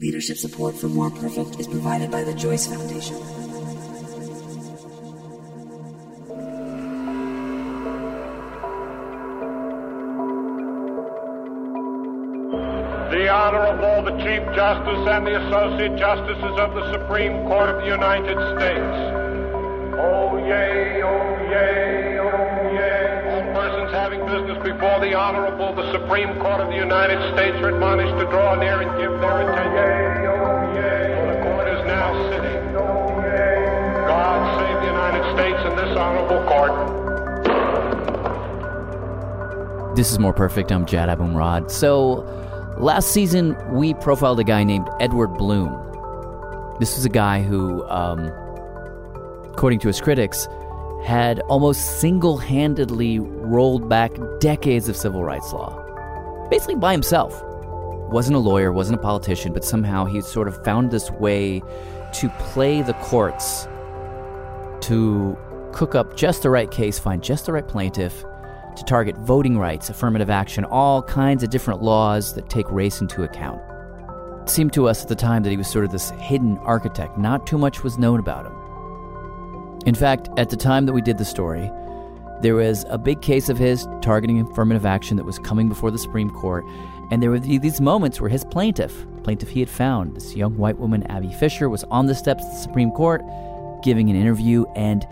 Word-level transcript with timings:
Leadership 0.00 0.36
support 0.36 0.74
for 0.74 0.88
More 0.88 1.08
Perfect 1.08 1.60
is 1.60 1.68
provided 1.68 2.10
by 2.10 2.24
the 2.24 2.34
Joyce 2.34 2.66
Foundation. 2.66 3.14
The 13.14 13.28
Honorable, 13.28 14.10
the 14.10 14.18
Chief 14.18 14.42
Justice 14.56 15.06
and 15.06 15.24
the 15.28 15.46
Associate 15.46 15.96
Justices 15.96 16.58
of 16.58 16.74
the 16.74 16.90
Supreme 16.90 17.46
Court 17.46 17.68
of 17.68 17.76
the 17.82 17.86
United 17.86 18.34
States. 18.58 18.98
Oh, 19.94 20.38
yay, 20.38 21.02
oh, 21.04 21.38
yay, 21.52 22.18
oh, 22.18 22.53
business 24.34 24.58
before 24.64 24.98
the 24.98 25.14
Honorable, 25.14 25.72
the 25.76 25.92
Supreme 25.92 26.34
Court 26.40 26.60
of 26.60 26.66
the 26.66 26.74
United 26.74 27.22
States 27.34 27.56
are 27.58 27.68
admonished 27.68 28.18
to 28.18 28.24
draw 28.30 28.56
near 28.56 28.80
and 28.82 28.90
give 28.98 29.12
their 29.20 29.48
attention. 29.48 29.78
Yay, 29.78 30.26
oh, 30.26 30.74
yay. 30.74 31.14
For 31.14 31.26
the 31.30 31.38
court 31.44 31.68
is 31.68 31.86
now 31.86 32.10
sitting. 32.30 32.74
Oh, 32.74 33.22
yay. 33.22 33.94
God 34.08 34.58
save 34.58 34.80
the 34.80 34.88
United 34.90 35.22
States 35.34 35.60
and 35.62 35.78
this 35.78 35.96
Honorable 35.96 36.42
Court. 36.50 36.74
This 39.94 40.10
is 40.10 40.18
More 40.18 40.32
Perfect. 40.32 40.72
I'm 40.72 40.84
Jad 40.84 41.08
Abumrad. 41.08 41.70
So, 41.70 42.26
last 42.76 43.12
season, 43.12 43.56
we 43.72 43.94
profiled 43.94 44.40
a 44.40 44.44
guy 44.44 44.64
named 44.64 44.88
Edward 44.98 45.28
Blum. 45.38 45.70
This 46.80 46.96
was 46.96 47.04
a 47.04 47.08
guy 47.08 47.40
who, 47.42 47.84
um, 47.84 48.32
according 49.52 49.78
to 49.78 49.86
his 49.86 50.00
critics, 50.00 50.48
had 51.04 51.38
almost 51.40 52.00
single 52.00 52.38
handedly 52.38 53.20
rolled 53.44 53.88
back 53.88 54.12
decades 54.40 54.88
of 54.88 54.96
civil 54.96 55.22
rights 55.22 55.52
law. 55.52 55.80
Basically 56.50 56.76
by 56.76 56.92
himself. 56.92 57.42
Wasn't 58.10 58.36
a 58.36 58.38
lawyer, 58.38 58.72
wasn't 58.72 58.98
a 58.98 59.02
politician, 59.02 59.52
but 59.52 59.64
somehow 59.64 60.04
he 60.04 60.20
sort 60.20 60.48
of 60.48 60.62
found 60.64 60.90
this 60.90 61.10
way 61.10 61.62
to 62.12 62.28
play 62.38 62.82
the 62.82 62.92
courts 62.94 63.66
to 64.82 65.36
cook 65.72 65.94
up 65.94 66.16
just 66.16 66.42
the 66.42 66.50
right 66.50 66.70
case, 66.70 66.98
find 66.98 67.22
just 67.22 67.46
the 67.46 67.52
right 67.52 67.66
plaintiff, 67.66 68.24
to 68.76 68.84
target 68.84 69.16
voting 69.18 69.58
rights, 69.58 69.88
affirmative 69.88 70.30
action, 70.30 70.64
all 70.64 71.02
kinds 71.02 71.42
of 71.42 71.50
different 71.50 71.82
laws 71.82 72.34
that 72.34 72.48
take 72.48 72.70
race 72.70 73.00
into 73.00 73.22
account. 73.22 73.60
It 74.42 74.50
seemed 74.50 74.72
to 74.74 74.88
us 74.88 75.02
at 75.02 75.08
the 75.08 75.14
time 75.14 75.42
that 75.42 75.50
he 75.50 75.56
was 75.56 75.68
sort 75.68 75.84
of 75.84 75.90
this 75.90 76.10
hidden 76.18 76.58
architect. 76.58 77.16
Not 77.16 77.46
too 77.46 77.56
much 77.56 77.82
was 77.82 77.98
known 77.98 78.20
about 78.20 78.46
him. 78.46 79.84
In 79.86 79.94
fact, 79.94 80.28
at 80.36 80.50
the 80.50 80.56
time 80.56 80.86
that 80.86 80.92
we 80.92 81.02
did 81.02 81.18
the 81.18 81.24
story, 81.24 81.70
there 82.42 82.54
was 82.54 82.84
a 82.88 82.98
big 82.98 83.22
case 83.22 83.48
of 83.48 83.58
his 83.58 83.86
targeting 84.02 84.40
affirmative 84.40 84.84
action 84.84 85.16
that 85.16 85.24
was 85.24 85.38
coming 85.38 85.68
before 85.68 85.90
the 85.90 85.98
Supreme 85.98 86.30
Court, 86.30 86.64
and 87.10 87.22
there 87.22 87.30
were 87.30 87.38
these 87.38 87.80
moments 87.80 88.20
where 88.20 88.30
his 88.30 88.44
plaintiff, 88.44 89.06
plaintiff 89.22 89.48
he 89.48 89.60
had 89.60 89.70
found, 89.70 90.16
this 90.16 90.34
young 90.34 90.56
white 90.56 90.78
woman, 90.78 91.02
Abby 91.04 91.32
Fisher, 91.32 91.68
was 91.68 91.84
on 91.84 92.06
the 92.06 92.14
steps 92.14 92.44
of 92.44 92.50
the 92.50 92.58
Supreme 92.58 92.90
Court 92.90 93.22
giving 93.82 94.10
an 94.10 94.16
interview, 94.16 94.64
and 94.74 95.06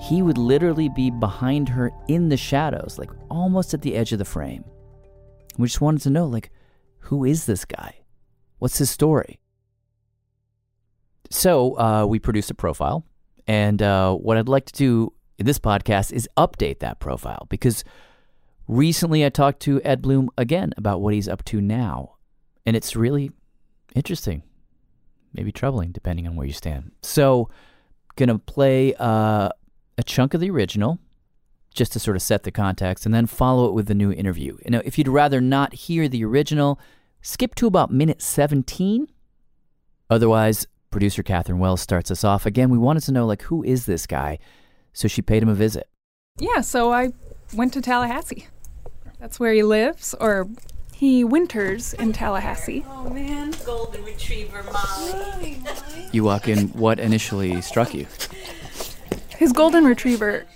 he 0.00 0.22
would 0.22 0.38
literally 0.38 0.88
be 0.88 1.10
behind 1.10 1.68
her 1.68 1.90
in 2.08 2.28
the 2.28 2.36
shadows, 2.36 2.96
like 2.98 3.10
almost 3.30 3.74
at 3.74 3.82
the 3.82 3.94
edge 3.94 4.12
of 4.12 4.18
the 4.18 4.24
frame. 4.24 4.64
We 5.58 5.66
just 5.68 5.80
wanted 5.80 6.02
to 6.02 6.10
know, 6.10 6.26
like, 6.26 6.50
who 6.98 7.24
is 7.24 7.46
this 7.46 7.64
guy? 7.64 8.00
What's 8.58 8.78
his 8.78 8.90
story? 8.90 9.38
So 11.30 11.78
uh, 11.78 12.06
we 12.06 12.18
produced 12.18 12.50
a 12.50 12.54
profile, 12.54 13.04
and 13.46 13.80
uh, 13.82 14.14
what 14.14 14.36
I'd 14.36 14.48
like 14.48 14.66
to 14.66 14.72
do 14.72 15.12
in 15.38 15.46
this 15.46 15.58
podcast 15.58 16.12
is 16.12 16.28
update 16.36 16.80
that 16.80 17.00
profile 17.00 17.46
because 17.48 17.84
recently 18.68 19.24
I 19.24 19.28
talked 19.28 19.60
to 19.60 19.80
Ed 19.82 20.02
Blum 20.02 20.30
again 20.36 20.72
about 20.76 21.00
what 21.00 21.14
he's 21.14 21.28
up 21.28 21.44
to 21.46 21.60
now, 21.60 22.16
and 22.64 22.76
it's 22.76 22.96
really 22.96 23.30
interesting, 23.94 24.42
maybe 25.32 25.52
troubling, 25.52 25.92
depending 25.92 26.26
on 26.26 26.36
where 26.36 26.46
you 26.46 26.52
stand. 26.52 26.92
So, 27.02 27.50
gonna 28.16 28.38
play 28.38 28.94
uh, 28.94 29.50
a 29.98 30.02
chunk 30.04 30.34
of 30.34 30.40
the 30.40 30.50
original 30.50 30.98
just 31.74 31.92
to 31.92 32.00
sort 32.00 32.16
of 32.16 32.22
set 32.22 32.42
the 32.42 32.50
context 32.50 33.04
and 33.04 33.14
then 33.14 33.26
follow 33.26 33.68
it 33.68 33.74
with 33.74 33.86
the 33.86 33.94
new 33.94 34.10
interview. 34.10 34.56
You 34.64 34.70
know, 34.70 34.82
if 34.84 34.96
you'd 34.96 35.08
rather 35.08 35.40
not 35.40 35.74
hear 35.74 36.08
the 36.08 36.24
original, 36.24 36.80
skip 37.20 37.54
to 37.56 37.66
about 37.66 37.92
minute 37.92 38.22
17. 38.22 39.06
Otherwise, 40.08 40.66
producer 40.90 41.22
Catherine 41.22 41.58
Wells 41.58 41.82
starts 41.82 42.10
us 42.10 42.24
off. 42.24 42.46
Again, 42.46 42.70
we 42.70 42.78
wanted 42.78 43.02
to 43.02 43.12
know 43.12 43.26
like 43.26 43.42
who 43.42 43.62
is 43.62 43.84
this 43.84 44.06
guy? 44.06 44.38
So 44.96 45.08
she 45.08 45.20
paid 45.20 45.42
him 45.42 45.50
a 45.50 45.54
visit. 45.54 45.90
Yeah, 46.38 46.62
so 46.62 46.90
I 46.90 47.12
went 47.52 47.74
to 47.74 47.82
Tallahassee. 47.82 48.46
That's 49.20 49.38
where 49.38 49.52
he 49.52 49.62
lives, 49.62 50.14
or 50.18 50.48
he 50.94 51.22
winters 51.22 51.92
in 51.92 52.14
Tallahassee. 52.14 52.82
Oh 52.88 53.10
man, 53.10 53.52
golden 53.66 54.02
retriever, 54.04 54.62
Molly. 54.72 55.58
You 56.12 56.24
walk 56.24 56.48
in, 56.48 56.68
what 56.68 56.98
initially 56.98 57.60
struck 57.60 57.92
you? 57.92 58.06
His 59.36 59.52
golden 59.52 59.84
retriever 59.84 60.46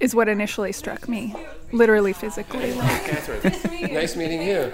is 0.00 0.16
what 0.16 0.28
initially 0.28 0.72
struck 0.72 1.08
me, 1.08 1.32
literally 1.70 2.12
physically. 2.12 2.72
Like, 2.72 3.04
Catherine, 3.04 3.94
nice 3.94 4.16
meeting 4.16 4.42
you. 4.42 4.72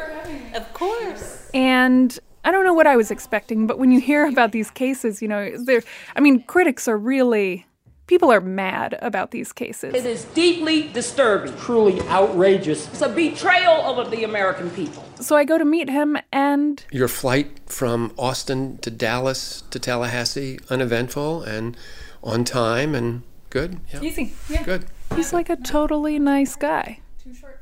Of 0.54 0.72
course. 0.72 1.50
and 1.52 2.18
I 2.46 2.50
don't 2.50 2.64
know 2.64 2.72
what 2.72 2.86
I 2.86 2.96
was 2.96 3.10
expecting, 3.10 3.66
but 3.66 3.78
when 3.78 3.90
you 3.90 4.00
hear 4.00 4.24
about 4.24 4.52
these 4.52 4.70
cases, 4.70 5.20
you 5.20 5.28
know, 5.28 5.54
there. 5.66 5.82
I 6.14 6.20
mean, 6.20 6.44
critics 6.44 6.88
are 6.88 6.96
really 6.96 7.65
people 8.06 8.32
are 8.32 8.40
mad 8.40 8.98
about 9.02 9.30
these 9.30 9.52
cases. 9.52 9.94
It 9.94 10.06
is 10.06 10.24
deeply 10.26 10.88
disturbing. 10.88 11.56
Truly 11.56 12.00
outrageous. 12.02 12.88
It's 12.88 13.02
a 13.02 13.08
betrayal 13.08 14.00
of 14.00 14.10
the 14.10 14.24
American 14.24 14.70
people. 14.70 15.04
So 15.20 15.36
I 15.36 15.44
go 15.44 15.58
to 15.58 15.64
meet 15.64 15.88
him, 15.90 16.16
and 16.32 16.84
Your 16.90 17.08
flight 17.08 17.60
from 17.66 18.12
Austin 18.18 18.78
to 18.78 18.90
Dallas 18.90 19.62
to 19.70 19.78
Tallahassee, 19.78 20.58
uneventful 20.70 21.42
and 21.42 21.76
on 22.22 22.44
time 22.44 22.94
and 22.94 23.22
good. 23.50 23.80
Yeah. 23.92 24.02
easy. 24.02 24.34
Yeah. 24.48 24.62
Good. 24.64 24.84
He's 25.14 25.32
like 25.32 25.48
a 25.48 25.56
totally 25.56 26.18
nice 26.18 26.56
guy, 26.56 27.00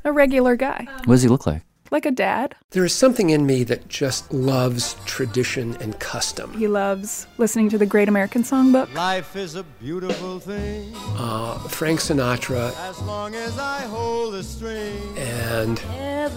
a 0.05 0.13
regular 0.13 0.57
guy, 0.57 0.87
What 1.05 1.15
does 1.15 1.23
he 1.23 1.29
look 1.29 1.47
like? 1.47 1.63
Like 1.91 2.07
a 2.07 2.11
dad. 2.11 2.55
There 2.71 2.85
is 2.85 2.95
something 2.95 3.31
in 3.31 3.47
me 3.47 3.65
that 3.65 3.89
just 3.89 4.33
loves 4.33 4.97
tradition 5.05 5.77
and 5.81 5.99
custom. 6.01 6.53
He 6.59 6.67
loves 6.69 7.27
listening 7.39 7.69
to 7.71 7.79
the 7.79 7.87
Great 7.87 8.09
American 8.09 8.43
Songbook. 8.43 8.93
Life 8.95 9.37
is 9.37 9.55
a 9.55 9.63
beautiful 9.81 10.41
thing 10.41 10.93
Uh, 11.17 11.59
Frank 11.69 12.01
Sinatra 12.01 12.75
as 12.89 13.01
long 13.03 13.35
as 13.35 13.59
I 13.59 13.81
hold 13.83 14.35
the 14.35 14.43
string. 14.43 14.99
and 15.19 15.81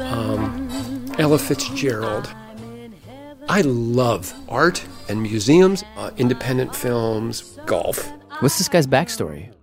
um, 0.02 1.06
Ella 1.18 1.40
Fitzgerald. 1.40 2.34
I 3.50 3.62
love 3.62 4.34
art 4.50 4.86
and 5.08 5.22
museums, 5.22 5.84
uh, 5.96 6.12
independent 6.18 6.76
films, 6.76 7.58
golf. 7.66 8.12
What's 8.42 8.58
this 8.58 8.68
guy's 8.68 8.86
backstory? 8.88 9.54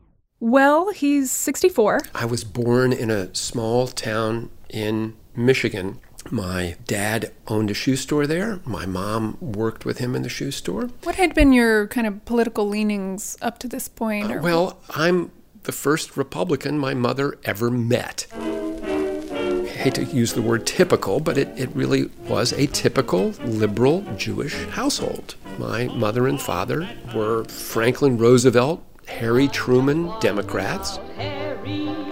Well, 0.41 0.91
he's 0.91 1.31
64. 1.31 2.01
I 2.15 2.25
was 2.25 2.45
born 2.45 2.93
in 2.93 3.11
a 3.11 3.35
small 3.35 3.87
town 3.89 4.51
in 4.71 5.17
Michigan. 5.37 5.99
My 6.31 6.77
dad 6.87 7.33
owned 7.49 7.71
a 7.71 7.75
shoe 7.75 7.97
store 7.97 8.27
there. 8.27 8.61
My 8.65 8.87
mom 8.87 9.37
worked 9.41 9.85
with 9.85 9.99
him 9.99 10.15
in 10.15 10.23
the 10.23 10.29
shoe 10.29 10.51
store. 10.51 10.89
What 11.03 11.17
had 11.17 11.35
been 11.35 11.53
your 11.53 11.87
kind 11.89 12.07
of 12.07 12.25
political 12.25 12.67
leanings 12.67 13.37
up 13.43 13.59
to 13.59 13.69
this 13.69 13.89
point? 13.89 14.31
Uh, 14.31 14.35
or- 14.37 14.41
Well, 14.41 14.79
I'm 14.91 15.31
the 15.65 15.73
first 15.73 16.17
Republican 16.17 16.79
my 16.79 16.95
mother 16.95 17.39
ever 17.45 17.71
met. 17.71 18.27
I 18.33 19.67
hate 19.67 19.95
to 19.97 20.05
use 20.05 20.33
the 20.33 20.41
word 20.43 20.67
typical, 20.67 21.21
but 21.21 21.37
it, 21.37 21.49
it 21.57 21.69
really 21.75 22.11
was 22.27 22.53
a 22.53 22.67
typical 22.69 23.31
liberal 23.45 24.01
Jewish 24.17 24.55
household. 24.69 25.35
My 25.59 25.89
mother 25.89 26.27
and 26.27 26.41
father 26.41 26.89
were 27.15 27.45
Franklin 27.45 28.17
Roosevelt, 28.17 28.83
Harry 29.09 29.49
Truman 29.49 30.11
Democrats. 30.21 30.99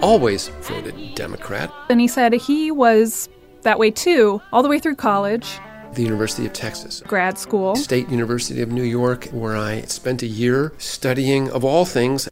Always 0.03 0.49
voted 0.63 1.15
Democrat. 1.15 1.71
and 1.89 2.01
he 2.01 2.09
said 2.09 2.33
he 2.33 2.71
was 2.71 3.29
that 3.61 3.79
way 3.79 3.89
too, 3.89 4.41
all 4.51 4.61
the 4.61 4.67
way 4.67 4.77
through 4.77 4.95
college, 4.95 5.59
The 5.93 6.03
University 6.03 6.45
of 6.45 6.51
Texas. 6.51 7.01
grad 7.07 7.37
school. 7.39 7.77
State 7.77 8.09
University 8.09 8.61
of 8.61 8.69
New 8.69 8.83
York, 8.83 9.25
where 9.27 9.55
I 9.55 9.81
spent 9.83 10.21
a 10.21 10.27
year 10.27 10.73
studying, 10.77 11.49
of 11.51 11.63
all 11.63 11.85
things, 11.85 12.27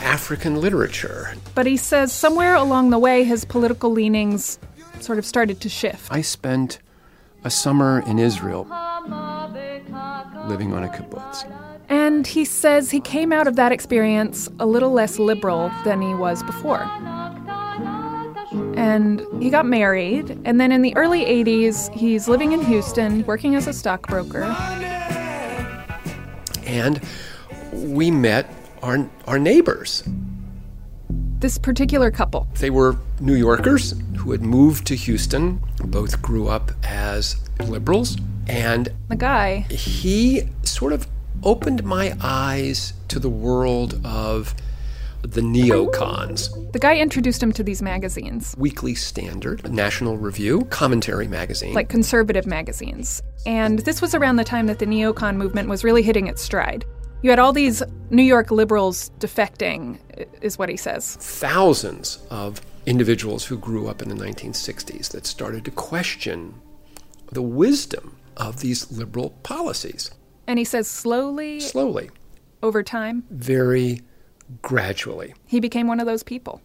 African 0.00 0.58
literature. 0.60 1.34
But 1.54 1.66
he 1.66 1.76
says 1.76 2.10
somewhere 2.10 2.54
along 2.54 2.88
the 2.88 2.98
way, 2.98 3.24
his 3.24 3.44
political 3.44 3.90
leanings 3.90 4.58
sort 5.00 5.18
of 5.18 5.26
started 5.26 5.60
to 5.60 5.68
shift. 5.68 6.10
I 6.10 6.22
spent 6.22 6.78
a 7.44 7.50
summer 7.50 8.02
in 8.06 8.18
Israel, 8.18 8.62
living 10.46 10.72
on 10.72 10.82
a 10.84 10.88
kibbutz. 10.88 11.44
And 11.88 12.26
he 12.26 12.44
says 12.44 12.90
he 12.90 13.00
came 13.00 13.32
out 13.32 13.48
of 13.48 13.56
that 13.56 13.72
experience 13.72 14.48
a 14.58 14.66
little 14.66 14.92
less 14.92 15.18
liberal 15.18 15.70
than 15.84 16.02
he 16.02 16.14
was 16.14 16.42
before. 16.42 16.82
And 18.76 19.24
he 19.42 19.50
got 19.50 19.66
married, 19.66 20.38
and 20.44 20.60
then 20.60 20.70
in 20.72 20.82
the 20.82 20.94
early 20.96 21.24
80s, 21.24 21.92
he's 21.94 22.28
living 22.28 22.52
in 22.52 22.64
Houston, 22.64 23.24
working 23.26 23.54
as 23.54 23.66
a 23.66 23.72
stockbroker. 23.72 24.42
And 26.64 27.00
we 27.72 28.10
met 28.10 28.52
our, 28.82 29.08
our 29.26 29.38
neighbors. 29.38 30.04
This 31.40 31.58
particular 31.58 32.10
couple. 32.10 32.48
They 32.58 32.70
were 32.70 32.96
New 33.20 33.34
Yorkers 33.34 33.94
who 34.18 34.32
had 34.32 34.42
moved 34.42 34.86
to 34.88 34.96
Houston, 34.96 35.60
both 35.84 36.20
grew 36.20 36.48
up 36.48 36.72
as 36.82 37.36
liberals, 37.60 38.16
and 38.46 38.88
The 39.08 39.16
guy, 39.16 39.60
he 39.70 40.42
sort 40.64 40.92
of 40.92 41.06
opened 41.42 41.84
my 41.84 42.16
eyes 42.20 42.92
to 43.08 43.18
the 43.18 43.28
world 43.30 44.00
of 44.04 44.54
the 45.22 45.40
neocons. 45.40 46.72
the 46.72 46.78
guy 46.78 46.96
introduced 46.96 47.42
him 47.42 47.52
to 47.52 47.62
these 47.62 47.82
magazines, 47.82 48.54
Weekly 48.56 48.94
Standard, 48.94 49.68
National 49.70 50.16
Review, 50.16 50.64
Commentary 50.66 51.26
Magazine. 51.26 51.74
like 51.74 51.88
conservative 51.88 52.46
magazines. 52.46 53.20
And 53.44 53.80
this 53.80 54.00
was 54.00 54.14
around 54.14 54.36
the 54.36 54.44
time 54.44 54.66
that 54.66 54.78
the 54.78 54.86
neocon 54.86 55.36
movement 55.36 55.68
was 55.68 55.82
really 55.82 56.02
hitting 56.02 56.28
its 56.28 56.40
stride. 56.40 56.84
You 57.22 57.30
had 57.30 57.40
all 57.40 57.52
these 57.52 57.82
New 58.10 58.22
York 58.22 58.52
liberals 58.52 59.10
defecting, 59.18 59.98
is 60.40 60.56
what 60.56 60.68
he 60.68 60.76
says. 60.76 61.16
thousands 61.16 62.18
of 62.30 62.60
individuals 62.86 63.44
who 63.44 63.58
grew 63.58 63.88
up 63.88 64.00
in 64.00 64.08
the 64.08 64.14
1960s 64.14 65.10
that 65.10 65.26
started 65.26 65.64
to 65.64 65.70
question 65.72 66.54
the 67.32 67.42
wisdom 67.42 68.16
of 68.36 68.60
these 68.60 68.90
liberal 68.92 69.30
policies. 69.42 70.12
And 70.48 70.58
he 70.58 70.64
says 70.64 70.88
slowly, 70.88 71.60
Slowly, 71.60 72.10
over 72.62 72.82
time, 72.82 73.22
very 73.30 74.00
gradually. 74.62 75.34
he 75.46 75.60
became 75.60 75.86
one 75.86 76.00
of 76.00 76.06
those 76.06 76.22
people. 76.22 76.62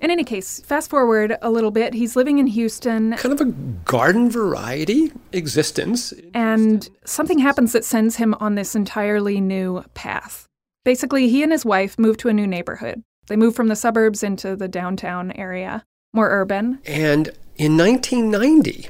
In 0.00 0.10
any 0.10 0.24
case, 0.24 0.60
fast 0.64 0.90
forward 0.90 1.36
a 1.42 1.50
little 1.50 1.70
bit, 1.70 1.94
he's 1.94 2.16
living 2.16 2.38
in 2.38 2.48
Houston, 2.48 3.12
Kind 3.18 3.38
of 3.38 3.46
a 3.46 3.50
garden 3.84 4.28
variety 4.30 5.12
existence. 5.32 6.12
and 6.34 6.88
something 7.04 7.38
happens 7.38 7.72
that 7.72 7.84
sends 7.84 8.16
him 8.16 8.34
on 8.40 8.56
this 8.56 8.74
entirely 8.74 9.40
new 9.40 9.84
path. 9.94 10.46
Basically, 10.84 11.28
he 11.28 11.42
and 11.44 11.52
his 11.52 11.64
wife 11.64 11.98
moved 11.98 12.18
to 12.20 12.28
a 12.28 12.32
new 12.32 12.46
neighborhood. 12.48 13.02
They 13.28 13.36
moved 13.36 13.54
from 13.54 13.68
the 13.68 13.76
suburbs 13.76 14.24
into 14.24 14.56
the 14.56 14.66
downtown 14.66 15.30
area, 15.32 15.84
more 16.14 16.30
urban. 16.30 16.80
And 16.86 17.28
in 17.56 17.76
1990, 17.76 18.88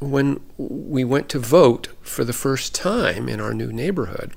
when 0.00 0.40
we 0.56 1.04
went 1.04 1.28
to 1.30 1.38
vote 1.38 1.88
for 2.02 2.24
the 2.24 2.32
first 2.32 2.74
time 2.74 3.28
in 3.28 3.40
our 3.40 3.54
new 3.54 3.72
neighborhood, 3.72 4.32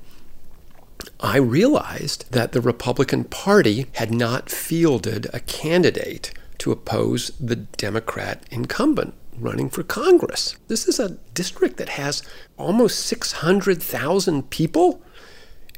I 1.20 1.38
realized 1.38 2.32
that 2.32 2.52
the 2.52 2.62
Republican 2.62 3.26
Party 3.26 3.88
had 3.94 4.12
not 4.12 4.50
fielded 4.50 5.28
a 5.34 5.40
candidate 5.40 6.32
to 6.60 6.72
oppose 6.72 7.32
the 7.40 7.56
Democrat 7.56 8.44
incumbent 8.52 9.14
running 9.38 9.70
for 9.70 9.84
Congress. 9.84 10.56
This 10.68 10.88
is 10.88 11.00
a 11.00 11.18
district 11.34 11.78
that 11.78 11.90
has 11.90 12.22
almost 12.58 13.00
600,000 13.06 14.50
people, 14.50 15.02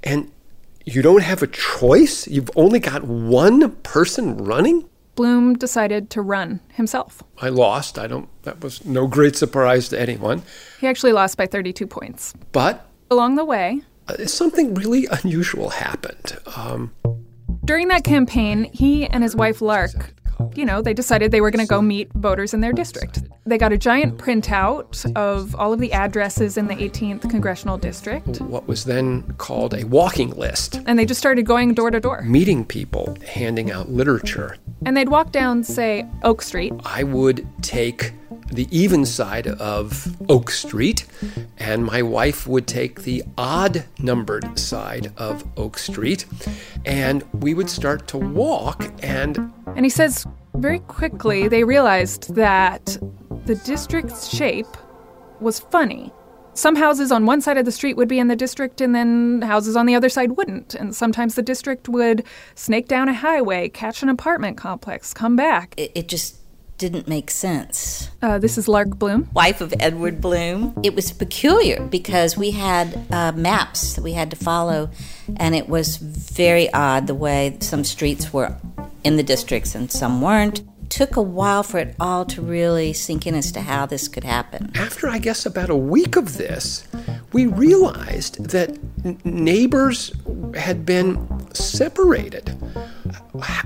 and 0.04 0.32
you 0.86 1.02
don't 1.02 1.24
have 1.24 1.42
a 1.42 1.48
choice? 1.48 2.28
You've 2.28 2.52
only 2.56 2.80
got 2.80 3.04
one 3.04 3.72
person 3.78 4.38
running? 4.38 4.90
Blum 5.16 5.54
decided 5.54 6.10
to 6.12 6.22
run 6.22 6.60
himself. 6.74 7.22
I 7.42 7.50
lost. 7.50 8.00
I 8.00 8.08
don't 8.08 8.30
that 8.44 8.62
was 8.62 8.84
no 8.86 9.08
great 9.08 9.36
surprise 9.36 9.90
to 9.90 10.00
anyone. 10.00 10.42
He 10.80 10.88
actually 10.88 11.14
lost 11.14 11.38
by 11.38 11.46
32 11.46 11.86
points. 11.88 12.34
But 12.52 12.88
Along 13.12 13.36
the 13.36 13.46
way, 13.46 13.84
uh, 14.08 14.26
something 14.26 14.74
really 14.74 15.06
unusual 15.06 15.70
happened. 15.70 16.38
Um, 16.56 16.94
during 17.64 17.88
that 17.90 18.04
campaign, 18.04 18.66
he 18.74 19.06
and 19.06 19.22
his 19.24 19.36
wife 19.36 19.62
Lark, 19.62 20.14
you 20.56 20.66
know, 20.66 20.82
they 20.82 20.94
decided 20.94 21.32
they 21.32 21.42
were 21.42 21.52
going 21.52 21.66
to 21.66 21.70
go 21.70 21.82
meet 21.82 22.12
voters 22.14 22.54
in 22.54 22.62
their 22.62 22.74
district. 22.74 23.24
They 23.46 23.58
got 23.58 23.74
a 23.74 23.78
giant 23.78 24.18
printout 24.18 25.12
of 25.16 25.56
all 25.56 25.74
of 25.74 25.80
the 25.80 25.92
addresses 25.94 26.58
in 26.58 26.68
the 26.68 26.76
18th 26.76 27.30
congressional 27.30 27.78
district, 27.78 28.42
what 28.42 28.68
was 28.68 28.86
then 28.86 29.24
called 29.38 29.74
a 29.74 29.86
walking 29.86 30.32
list, 30.32 30.82
and 30.86 30.98
they 30.98 31.06
just 31.06 31.20
started 31.20 31.46
going 31.46 31.74
door 31.74 31.92
to 31.92 32.00
door. 32.00 32.22
meeting 32.22 32.66
people, 32.66 33.18
handing 33.28 33.72
out 33.72 33.90
literature. 33.90 34.58
And 34.86 34.96
they'd 34.96 35.10
walk 35.10 35.32
down, 35.32 35.64
say, 35.64 36.08
Oak 36.24 36.42
Street, 36.42 36.74
I 36.86 37.04
would 37.04 37.46
take 37.62 38.14
the 38.52 38.68
even 38.72 39.06
side 39.06 39.48
of 39.48 40.16
Oak 40.30 40.52
Street, 40.52 41.06
and 41.58 41.84
my 41.86 42.02
wife 42.02 42.48
would 42.48 42.68
take 42.68 43.02
the 43.02 43.24
odd 43.38 43.86
numbered 44.00 44.60
side 44.60 45.12
of 45.18 45.44
Oak 45.58 45.78
Street, 45.78 46.26
and 46.86 47.24
we 47.34 47.54
would 47.54 47.70
start 47.70 48.08
to 48.10 48.18
walk 48.18 48.92
and 49.02 49.52
and 49.76 49.86
he 49.86 49.90
says 49.90 50.26
very 50.56 50.80
quickly 50.80 51.48
they 51.48 51.64
realized 51.64 52.36
that 52.36 52.98
the 53.46 53.56
district's 53.56 54.34
shape 54.34 54.68
was 55.40 55.60
funny. 55.60 56.12
Some 56.56 56.76
houses 56.76 57.12
on 57.12 57.26
one 57.26 57.42
side 57.42 57.58
of 57.58 57.66
the 57.66 57.72
street 57.72 57.98
would 57.98 58.08
be 58.08 58.20
in 58.20 58.28
the 58.28 58.36
district, 58.36 58.80
and 58.80 58.94
then 58.94 59.42
houses 59.42 59.76
on 59.76 59.88
the 59.88 59.96
other 59.96 60.10
side 60.10 60.34
wouldn't. 60.34 60.76
And 60.76 60.96
sometimes 60.96 61.34
the 61.34 61.42
district 61.42 61.90
would 61.90 62.24
snake 62.54 62.88
down 62.88 63.10
a 63.10 63.14
highway, 63.14 63.70
catch 63.70 64.04
an 64.04 64.10
apartment 64.10 64.56
complex, 64.56 65.16
come 65.16 65.36
back. 65.36 65.74
It, 65.78 65.92
it 65.96 66.08
just 66.08 66.38
didn't 66.78 67.08
make 67.08 67.32
sense. 67.32 68.12
Uh, 68.22 68.38
this 68.38 68.58
is 68.58 68.68
Lark 68.68 69.00
Blum. 69.00 69.30
Wife 69.34 69.62
of 69.62 69.74
Edward 69.80 70.22
Blum. 70.22 70.78
It 70.84 70.94
was 70.94 71.12
peculiar 71.12 71.82
because 71.82 72.38
we 72.38 72.52
had 72.52 73.04
uh, 73.12 73.32
maps 73.32 73.96
that 73.96 74.04
we 74.04 74.14
had 74.14 74.30
to 74.30 74.36
follow, 74.36 74.92
and 75.38 75.56
it 75.56 75.68
was 75.68 75.98
very 75.98 76.72
odd 76.72 77.08
the 77.08 77.16
way 77.16 77.58
some 77.62 77.84
streets 77.84 78.32
were 78.32 78.56
in 79.04 79.18
the 79.18 79.24
districts 79.24 79.76
and 79.76 79.92
some 79.92 80.22
weren't. 80.22 80.62
Took 80.90 81.16
a 81.16 81.22
while 81.22 81.64
for 81.64 81.80
it 81.80 81.96
all 82.00 82.24
to 82.26 82.42
really 82.42 82.94
sink 82.94 83.26
in 83.26 83.34
as 83.34 83.52
to 83.54 83.62
how 83.62 83.86
this 83.86 84.08
could 84.08 84.24
happen. 84.24 84.72
after 84.76 85.08
I 85.10 85.18
guess 85.18 85.46
about 85.46 85.70
a 85.70 85.76
week 85.76 86.16
of 86.16 86.38
this, 86.38 86.88
we 87.32 87.48
realized 87.48 88.50
that 88.52 88.78
n- 89.04 89.20
neighbors 89.24 90.12
had 90.56 90.86
been 90.86 91.28
separated 91.54 92.56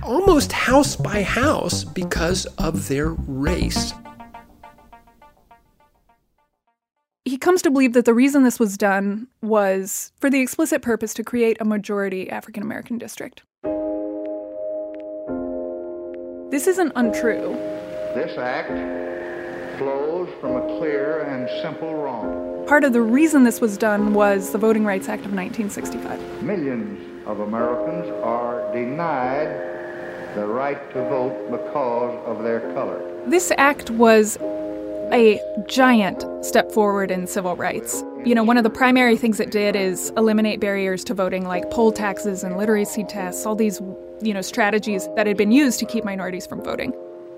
almost 0.03 0.51
house 0.51 0.95
by 0.95 1.23
house 1.23 1.83
because 1.83 2.45
of 2.57 2.87
their 2.87 3.09
race. 3.09 3.93
He 7.25 7.37
comes 7.37 7.61
to 7.63 7.71
believe 7.71 7.91
that 7.91 8.05
the 8.05 8.13
reason 8.13 8.43
this 8.43 8.57
was 8.57 8.77
done 8.77 9.27
was 9.41 10.13
for 10.21 10.29
the 10.29 10.39
explicit 10.39 10.81
purpose 10.81 11.13
to 11.15 11.23
create 11.23 11.57
a 11.59 11.65
majority 11.65 12.29
African 12.29 12.63
American 12.63 12.97
district. 12.97 13.41
This 16.49 16.65
isn't 16.65 16.93
untrue. 16.95 17.55
This 18.15 18.37
act 18.37 18.69
flows 19.77 20.29
from 20.39 20.55
a 20.55 20.61
clear 20.79 21.23
and 21.23 21.49
simple 21.61 21.93
wrong. 21.93 22.65
Part 22.67 22.85
of 22.85 22.93
the 22.93 23.01
reason 23.01 23.43
this 23.43 23.59
was 23.59 23.77
done 23.77 24.13
was 24.13 24.53
the 24.53 24.57
Voting 24.57 24.85
Rights 24.85 25.09
Act 25.09 25.25
of 25.25 25.33
1965. 25.33 26.43
Millions 26.43 27.27
of 27.27 27.41
Americans 27.41 28.09
are 28.23 28.73
denied 28.73 29.47
the 30.35 30.45
right 30.45 30.79
to 30.93 31.01
vote 31.09 31.51
because 31.51 32.17
of 32.25 32.43
their 32.43 32.61
color. 32.73 33.01
This 33.27 33.51
act 33.57 33.89
was 33.89 34.37
a 35.11 35.41
giant 35.67 36.23
step 36.45 36.71
forward 36.71 37.11
in 37.11 37.27
civil 37.27 37.57
rights. 37.57 38.05
You 38.23 38.35
know, 38.35 38.43
one 38.43 38.57
of 38.57 38.63
the 38.63 38.69
primary 38.69 39.17
things 39.17 39.41
it 39.41 39.51
did 39.51 39.75
is 39.75 40.11
eliminate 40.15 40.61
barriers 40.61 41.03
to 41.05 41.13
voting 41.13 41.45
like 41.45 41.69
poll 41.71 41.91
taxes 41.91 42.43
and 42.43 42.57
literacy 42.57 43.03
tests, 43.03 43.45
all 43.45 43.55
these, 43.55 43.81
you 44.21 44.33
know, 44.33 44.41
strategies 44.41 45.07
that 45.15 45.27
had 45.27 45.37
been 45.37 45.51
used 45.51 45.79
to 45.79 45.85
keep 45.85 46.03
minorities 46.03 46.45
from 46.45 46.63
voting. 46.63 46.93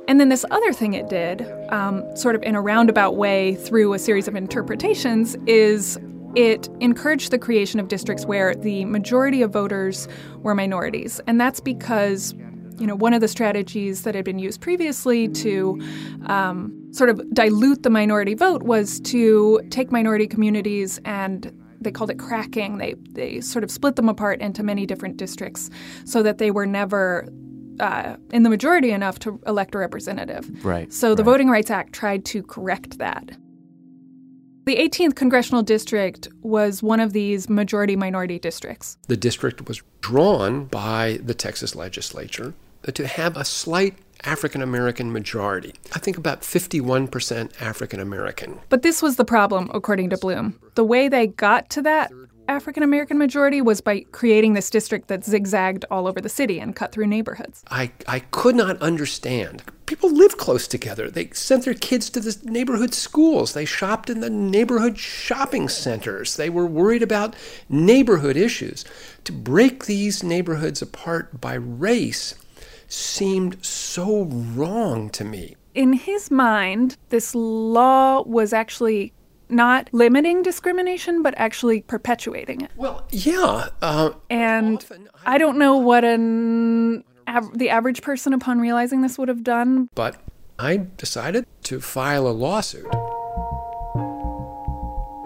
And 0.08 0.20
then 0.20 0.30
this 0.30 0.44
other 0.50 0.74
thing 0.74 0.94
it 0.94 1.08
did, 1.08 1.46
um, 1.70 2.04
sort 2.16 2.36
of 2.36 2.42
in 2.42 2.56
a 2.56 2.62
roundabout 2.62 3.16
way 3.16 3.56
through 3.56 3.94
a 3.94 4.00
series 4.00 4.28
of 4.28 4.36
interpretations, 4.36 5.36
is 5.46 6.00
it 6.36 6.68
encouraged 6.80 7.32
the 7.32 7.40
creation 7.40 7.80
of 7.80 7.88
districts 7.88 8.26
where 8.26 8.56
the 8.56 8.86
majority 8.86 9.42
of 9.42 9.52
voters 9.52 10.08
were 10.38 10.56
minorities. 10.56 11.20
And 11.28 11.40
that's 11.40 11.60
because, 11.60 12.34
you 12.78 12.88
know, 12.88 12.96
one 12.96 13.14
of 13.14 13.22
the 13.22 13.28
strategies 13.28 14.04
that 14.04 14.16
had 14.16 14.26
been 14.26 14.40
used 14.40 14.62
previously 14.62 15.28
to 15.28 15.80
um, 16.28 16.76
sort 16.92 17.10
of 17.10 17.22
dilute 17.34 17.84
the 17.84 17.90
minority 17.90 18.34
vote 18.34 18.64
was 18.64 19.00
to 19.02 19.62
take 19.70 19.92
minority 19.92 20.28
communities 20.28 21.00
and 21.06 21.52
they 21.82 21.92
called 21.92 22.10
it 22.10 22.20
cracking. 22.20 22.78
They 22.78 22.96
they 23.12 23.42
sort 23.42 23.64
of 23.64 23.72
split 23.72 23.96
them 23.96 24.10
apart 24.10 24.42
into 24.42 24.64
many 24.64 24.86
different 24.86 25.18
districts 25.18 25.70
so 26.06 26.24
that 26.24 26.38
they 26.38 26.52
were 26.52 26.66
never 26.66 27.28
uh, 27.80 28.18
in 28.32 28.44
the 28.44 28.50
majority 28.50 28.92
enough 28.92 29.20
to 29.20 29.40
elect 29.48 29.76
a 29.76 29.78
representative. 29.78 30.66
Right. 30.66 30.92
So 30.92 31.16
the 31.16 31.24
Voting 31.24 31.50
Rights 31.50 31.72
Act 31.72 31.94
tried 31.94 32.26
to 32.26 32.44
correct 32.44 32.98
that. 32.98 33.32
The 34.66 34.76
18th 34.76 35.16
congressional 35.16 35.64
district 35.64 36.28
was 36.42 36.84
one 36.84 37.00
of 37.00 37.14
these 37.14 37.50
majority 37.50 37.96
minority 37.96 38.38
districts. 38.38 38.98
The 39.08 39.18
district 39.18 39.68
was 39.68 39.82
drawn 40.02 40.66
by 40.66 41.20
the 41.24 41.34
Texas 41.34 41.76
legislature 41.76 42.54
to 42.94 43.08
have 43.08 43.36
a 43.36 43.46
slight 43.46 43.98
African 44.24 44.62
American 44.62 45.12
majority. 45.12 45.74
I 45.94 46.00
think 46.00 46.18
about 46.18 46.42
51% 46.42 47.62
African 47.62 48.00
American. 48.00 48.60
But 48.70 48.82
this 48.82 49.02
was 49.02 49.16
the 49.16 49.26
problem, 49.26 49.70
according 49.74 50.10
to 50.12 50.18
Blum. 50.18 50.60
The 50.76 50.84
way 50.84 51.08
they 51.08 51.28
got 51.28 51.70
to 51.72 51.82
that 51.84 52.12
African 52.50 52.82
American 52.82 53.20
majority 53.20 53.62
was 53.62 53.80
by 53.80 54.00
creating 54.12 54.54
this 54.56 54.72
district 54.72 55.08
that 55.08 55.24
zigzagged 55.24 55.86
all 55.92 56.08
over 56.08 56.20
the 56.20 56.30
city 56.30 56.60
and 56.60 56.76
cut 56.76 56.92
through 56.92 57.06
neighborhoods. 57.06 57.64
I, 57.70 57.92
I 58.08 58.22
could 58.22 58.56
not 58.56 58.82
understand. 58.82 59.62
People 59.86 60.12
live 60.12 60.38
close 60.38 60.68
together. 60.68 61.12
They 61.12 61.30
sent 61.30 61.66
their 61.66 61.76
kids 61.76 62.10
to 62.10 62.20
the 62.20 62.36
neighborhood 62.44 62.96
schools. 62.96 63.54
They 63.54 63.66
shopped 63.66 64.10
in 64.10 64.20
the 64.20 64.32
neighborhood 64.32 64.98
shopping 64.98 65.70
centers. 65.70 66.38
They 66.38 66.50
were 66.50 66.66
worried 66.66 67.04
about 67.04 67.36
neighborhood 67.70 68.36
issues. 68.36 68.84
To 69.26 69.32
break 69.32 69.86
these 69.86 70.24
neighborhoods 70.24 70.82
apart 70.82 71.40
by 71.40 71.54
race 71.54 72.34
seemed 72.90 73.64
so 73.64 74.24
wrong 74.26 75.10
to 75.12 75.24
me. 75.24 75.56
In 75.74 75.94
his 75.94 76.30
mind, 76.30 76.98
this 77.10 77.34
law 77.34 78.24
was 78.24 78.52
actually 78.52 79.14
not 79.48 79.90
limiting 79.92 80.44
discrimination, 80.44 81.24
but 81.24 81.34
actually 81.38 81.82
perpetuating 81.82 82.62
it. 82.62 82.72
Well, 82.76 83.06
yeah. 83.12 83.70
Uh, 83.82 84.12
and 84.30 84.86
I 85.26 85.38
don't 85.38 85.58
know 85.58 85.78
what 85.78 86.04
an 86.04 87.04
av- 87.28 87.58
the 87.58 87.70
average 87.70 88.02
person, 88.02 88.34
upon 88.34 88.60
realizing 88.60 89.02
this, 89.02 89.18
would 89.18 89.30
have 89.30 89.44
done. 89.44 89.90
But 89.96 90.18
I 90.58 90.88
decided 90.98 91.46
to 91.64 91.80
file 91.80 92.28
a 92.28 92.32
lawsuit. 92.32 92.88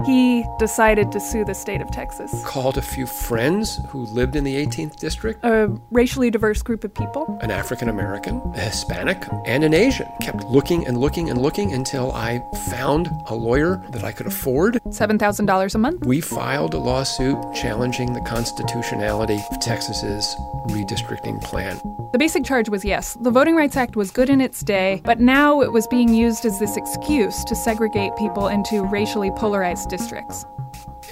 He 0.06 0.46
decided 0.60 1.12
to 1.14 1.20
sue 1.20 1.46
the 1.46 1.54
state 1.54 1.82
of 1.82 1.90
Texas. 1.92 2.44
Called 2.46 2.78
a 2.78 2.82
few 2.82 3.06
friends 3.06 3.80
who 3.88 4.06
lived 4.08 4.36
in 4.36 4.44
the 4.44 4.54
18th 4.56 4.98
district. 4.98 5.44
A 5.44 5.68
racially 5.92 6.30
diverse 6.30 6.62
group 6.62 6.84
of 6.84 6.94
people. 6.94 7.38
An 7.42 7.52
African 7.52 7.88
American, 7.88 8.42
a 8.56 8.60
Hispanic, 8.60 9.26
and 9.46 9.64
an 9.64 9.74
Asian. 9.74 10.08
Kept 10.22 10.44
looking 10.46 10.86
and 10.88 10.98
looking 10.98 11.30
and 11.30 11.42
looking 11.42 11.72
until 11.72 12.12
I 12.12 12.42
found 12.70 13.10
a 13.28 13.36
lawyer 13.36 13.82
that 13.92 14.04
I 14.04 14.12
could 14.12 14.28
afford. 14.28 14.80
$7,000 14.88 15.76
a 15.76 15.78
month. 15.78 16.06
We 16.06 16.20
filed 16.20 16.74
a 16.74 16.80
lawsuit 16.80 17.38
challenging 17.56 18.14
the 18.14 18.22
constitutionality 18.22 19.40
of 19.52 19.60
Texas's 19.62 20.36
redistricting 20.68 21.42
plan. 21.42 21.80
The 22.12 22.20
basic 22.20 22.44
charge 22.44 22.70
was 22.70 22.86
yes, 22.86 23.18
the 23.22 23.32
Voting 23.32 23.56
Rights 23.56 23.76
Act 23.76 23.96
was 23.96 24.12
good 24.12 24.30
in 24.30 24.40
its 24.40 24.62
day, 24.62 25.02
but 25.04 25.20
now 25.20 25.62
it 25.62 25.72
was 25.72 25.88
being 25.88 26.14
used 26.14 26.46
as 26.46 26.60
this 26.60 26.78
excuse 26.78 27.44
to 27.46 27.56
segregate 27.56 28.16
people 28.18 28.50
into 28.50 28.84
racially 28.84 29.32
polarized 29.32 29.93
districts. 29.98 30.46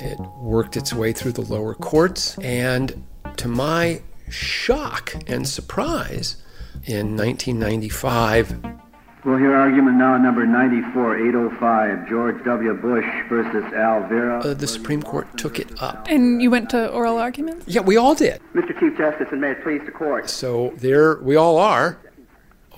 It 0.01 0.19
worked 0.39 0.75
its 0.75 0.91
way 0.91 1.13
through 1.13 1.33
the 1.33 1.41
lower 1.41 1.75
courts, 1.75 2.35
and 2.39 3.03
to 3.37 3.47
my 3.47 4.01
shock 4.29 5.13
and 5.27 5.47
surprise, 5.47 6.37
in 6.85 7.15
1995, 7.15 8.79
We'll 9.23 9.37
hear 9.37 9.53
argument 9.55 9.97
now 9.97 10.17
number 10.17 10.47
94805, 10.47 12.09
George 12.09 12.43
W. 12.43 12.73
Bush 12.73 13.05
versus 13.29 13.63
Al 13.71 14.07
Vera. 14.07 14.39
uh, 14.39 14.55
the 14.55 14.65
Supreme 14.65 15.03
Court 15.03 15.27
took 15.37 15.59
it 15.59 15.79
up. 15.79 16.07
And 16.09 16.41
you 16.41 16.49
went 16.49 16.71
to 16.71 16.89
oral 16.89 17.19
arguments? 17.19 17.67
Yeah, 17.67 17.81
we 17.81 17.97
all 17.97 18.15
did. 18.15 18.41
Mr. 18.55 18.73
Chief 18.79 18.97
Justice, 18.97 19.27
and 19.31 19.39
may 19.39 19.51
it 19.51 19.61
please 19.61 19.81
the 19.85 19.91
court. 19.91 20.27
So 20.27 20.73
there 20.77 21.17
we 21.21 21.35
all 21.35 21.59
are. 21.59 21.99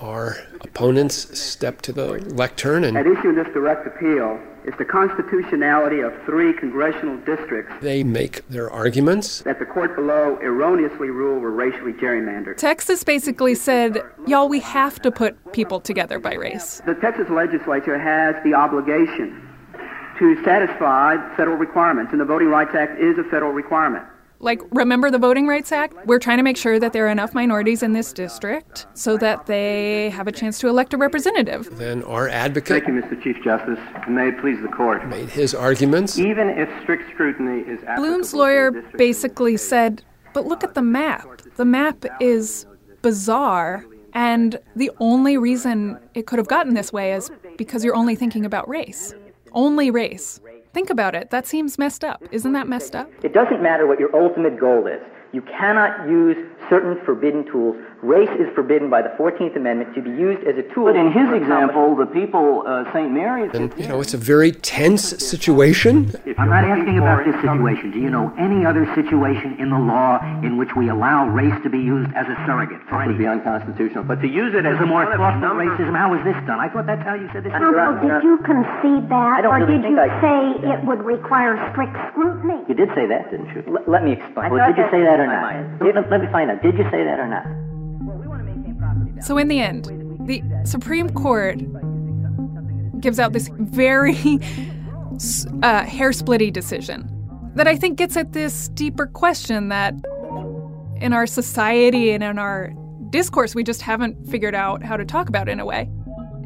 Our 0.01 0.35
opponents 0.59 1.39
step 1.39 1.81
to 1.83 1.93
the 1.93 2.07
lectern 2.35 2.83
and 2.83 2.97
At 2.97 3.07
issue 3.07 3.29
in 3.29 3.35
this 3.35 3.47
direct 3.53 3.87
appeal 3.87 4.37
is 4.65 4.73
the 4.77 4.85
constitutionality 4.85 5.99
of 5.99 6.13
three 6.25 6.53
congressional 6.53 7.17
districts 7.17 7.73
they 7.81 8.03
make 8.03 8.47
their 8.49 8.69
arguments. 8.69 9.41
that 9.41 9.59
the 9.59 9.65
court 9.65 9.95
below 9.95 10.37
erroneously 10.41 11.09
ruled 11.09 11.41
were 11.41 11.51
racially 11.51 11.93
gerrymandered. 11.93 12.57
Texas 12.57 13.03
basically 13.03 13.55
said, 13.55 14.01
y'all, 14.27 14.47
we 14.47 14.59
have 14.59 15.01
to 15.01 15.11
put 15.11 15.35
people 15.53 15.79
together 15.79 16.19
by 16.19 16.33
race. 16.33 16.81
The 16.85 16.95
Texas 16.95 17.29
legislature 17.29 17.97
has 17.97 18.35
the 18.43 18.53
obligation 18.53 19.49
to 20.19 20.43
satisfy 20.43 21.17
federal 21.35 21.57
requirements, 21.57 22.11
and 22.11 22.21
the 22.21 22.25
Voting 22.25 22.47
Rights 22.49 22.75
Act 22.75 22.99
is 22.99 23.17
a 23.17 23.23
federal 23.23 23.51
requirement. 23.51 24.05
Like, 24.43 24.61
remember 24.71 25.09
the 25.09 25.17
Voting 25.17 25.47
Rights 25.47 25.71
Act? 25.71 25.95
We're 26.05 26.19
trying 26.19 26.35
to 26.35 26.43
make 26.43 26.57
sure 26.57 26.77
that 26.77 26.91
there 26.91 27.07
are 27.07 27.09
enough 27.09 27.33
minorities 27.33 27.81
in 27.81 27.93
this 27.93 28.11
district 28.11 28.85
so 28.93 29.15
that 29.17 29.45
they 29.45 30.09
have 30.09 30.27
a 30.27 30.33
chance 30.33 30.59
to 30.59 30.67
elect 30.67 30.93
a 30.93 30.97
representative. 30.97 31.69
Then 31.77 32.03
our 32.03 32.27
advocate 32.27 32.83
Thank 32.83 32.87
you, 32.87 33.01
Mr. 33.01 33.23
Chief 33.23 33.41
Justice, 33.41 33.79
and 34.05 34.13
may 34.13 34.27
it 34.27 34.41
please 34.41 34.61
the 34.61 34.67
court. 34.67 35.07
made 35.07 35.29
his 35.29 35.55
arguments. 35.55 36.19
Even 36.19 36.49
if 36.49 36.69
strict 36.81 37.09
scrutiny 37.13 37.61
is 37.61 37.79
Blum's 37.95 38.33
lawyer 38.33 38.71
basically 38.97 39.55
said, 39.55 40.03
but 40.33 40.45
look 40.45 40.65
at 40.65 40.73
the 40.73 40.81
map. 40.81 41.25
The 41.55 41.65
map 41.65 42.03
is 42.19 42.65
bizarre, 43.01 43.85
and 44.11 44.59
the 44.75 44.91
only 44.99 45.37
reason 45.37 45.97
it 46.15 46.27
could 46.27 46.37
have 46.37 46.49
gotten 46.49 46.73
this 46.73 46.91
way 46.91 47.13
is 47.13 47.31
because 47.57 47.85
you're 47.85 47.95
only 47.95 48.17
thinking 48.17 48.45
about 48.45 48.67
race. 48.67 49.13
Only 49.53 49.89
race. 49.89 50.41
Think 50.73 50.89
about 50.89 51.13
it. 51.13 51.29
That 51.29 51.45
seems 51.45 51.77
messed 51.77 52.03
up. 52.03 52.23
Isn't 52.31 52.53
that 52.53 52.67
messed 52.67 52.95
up? 52.95 53.07
It 53.23 53.31
doesn't 53.31 53.61
matter 53.61 53.85
what 53.85 53.99
your 53.99 54.13
ultimate 54.15 54.59
goal 54.59 54.87
is. 54.87 54.99
You 55.31 55.43
cannot 55.43 56.09
use 56.09 56.37
certain 56.69 56.99
forbidden 57.05 57.45
tools. 57.45 57.75
Race 58.01 58.29
is 58.39 58.47
forbidden 58.53 58.89
by 58.89 59.01
the 59.01 59.09
14th 59.17 59.55
Amendment 59.55 59.95
to 59.95 60.01
be 60.01 60.09
used 60.09 60.43
as 60.45 60.57
a 60.57 60.63
tool. 60.73 60.85
But 60.85 60.95
in 60.97 61.11
his 61.11 61.31
example, 61.31 61.95
the 61.95 62.05
people, 62.05 62.63
uh, 62.67 62.83
St. 62.91 63.11
Mary's. 63.11 63.51
And, 63.53 63.73
you 63.77 63.87
know, 63.87 64.01
it's 64.01 64.13
a 64.13 64.17
very 64.17 64.51
tense 64.51 65.03
situation. 65.23 66.11
I'm 66.37 66.49
not 66.49 66.63
asking 66.65 66.97
about 66.97 67.23
this 67.25 67.35
situation. 67.41 67.91
Do 67.91 67.99
you 67.99 68.09
know 68.09 68.33
any 68.37 68.65
other 68.65 68.85
situation 68.95 69.55
in 69.59 69.69
the 69.69 69.79
law 69.79 70.19
in 70.43 70.57
which 70.57 70.75
we 70.75 70.89
allow 70.89 71.27
race 71.29 71.53
to 71.63 71.69
be 71.69 71.79
used 71.79 72.11
as 72.13 72.27
a 72.27 72.35
surrogate 72.45 72.81
for 72.89 73.05
would 73.07 73.17
be 73.17 73.27
unconstitutional. 73.27 74.03
But 74.03 74.21
to 74.21 74.27
use 74.27 74.53
it 74.55 74.65
as 74.65 74.75
As 74.75 74.81
a 74.81 74.85
more 74.85 75.03
one 75.03 75.11
of 75.11 75.17
thoughtful 75.19 75.41
number- 75.41 75.65
racism, 75.65 75.95
how 75.95 76.13
is 76.13 76.23
this 76.23 76.35
done? 76.47 76.59
I 76.59 76.67
thought 76.69 76.85
that's 76.85 77.03
how 77.03 77.15
you 77.15 77.29
said 77.33 77.43
this. 77.43 77.51
Counsel, 77.51 77.99
did 78.03 78.23
you 78.23 78.37
concede 78.43 79.07
that, 79.09 79.43
don't 79.43 79.53
or 79.53 79.65
really 79.65 79.79
did 79.79 79.83
think 79.83 79.95
you 79.95 80.01
I 80.03 80.09
say 80.21 80.39
conceded 80.59 80.69
that. 80.71 80.79
it 80.79 80.85
would 80.85 81.01
require 81.03 81.55
strict 81.71 81.95
scrutiny? 82.11 82.59
You 82.67 82.75
did 82.75 82.89
say 82.95 83.07
that, 83.07 83.31
didn't 83.31 83.47
you? 83.55 83.63
L- 83.67 83.83
let 83.87 84.03
me 84.03 84.13
explain. 84.13 84.51
Well, 84.51 84.67
did 84.67 84.77
you 84.77 84.87
say 84.91 85.01
that 85.03 85.19
or 85.19 85.27
not? 85.27 85.81
Let, 85.83 86.09
let 86.11 86.21
me 86.21 86.27
find 86.31 86.51
out. 86.51 86.52
Did 86.61 86.77
you 86.77 86.83
say 86.91 87.03
that 87.03 87.19
or 87.19 87.27
not? 87.27 87.45
So, 89.23 89.37
in 89.37 89.47
the 89.47 89.59
end, 89.59 89.85
the 90.25 90.41
Supreme 90.65 91.09
Court 91.09 91.59
gives 92.99 93.19
out 93.19 93.33
this 93.33 93.49
very 93.57 94.15
uh, 95.63 95.83
hair 95.85 96.11
splitty 96.11 96.51
decision 96.51 97.09
that 97.55 97.67
I 97.67 97.75
think 97.75 97.97
gets 97.97 98.17
at 98.17 98.33
this 98.33 98.69
deeper 98.69 99.07
question 99.07 99.69
that 99.69 99.93
in 100.99 101.13
our 101.13 101.27
society 101.27 102.11
and 102.11 102.23
in 102.23 102.39
our 102.39 102.73
discourse, 103.09 103.53
we 103.53 103.63
just 103.63 103.81
haven't 103.81 104.27
figured 104.27 104.55
out 104.55 104.83
how 104.83 104.97
to 104.97 105.05
talk 105.05 105.29
about 105.29 105.47
in 105.47 105.59
a 105.59 105.65
way. 105.65 105.89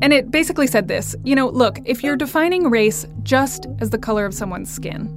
And 0.02 0.14
it 0.14 0.30
basically 0.30 0.68
said 0.68 0.88
this 0.88 1.16
you 1.24 1.36
know, 1.36 1.48
look, 1.48 1.80
if 1.86 2.04
you're 2.04 2.16
defining 2.16 2.70
race 2.70 3.06
just 3.24 3.68
as 3.80 3.90
the 3.90 3.98
color 3.98 4.26
of 4.26 4.34
someone's 4.34 4.72
skin, 4.72 5.08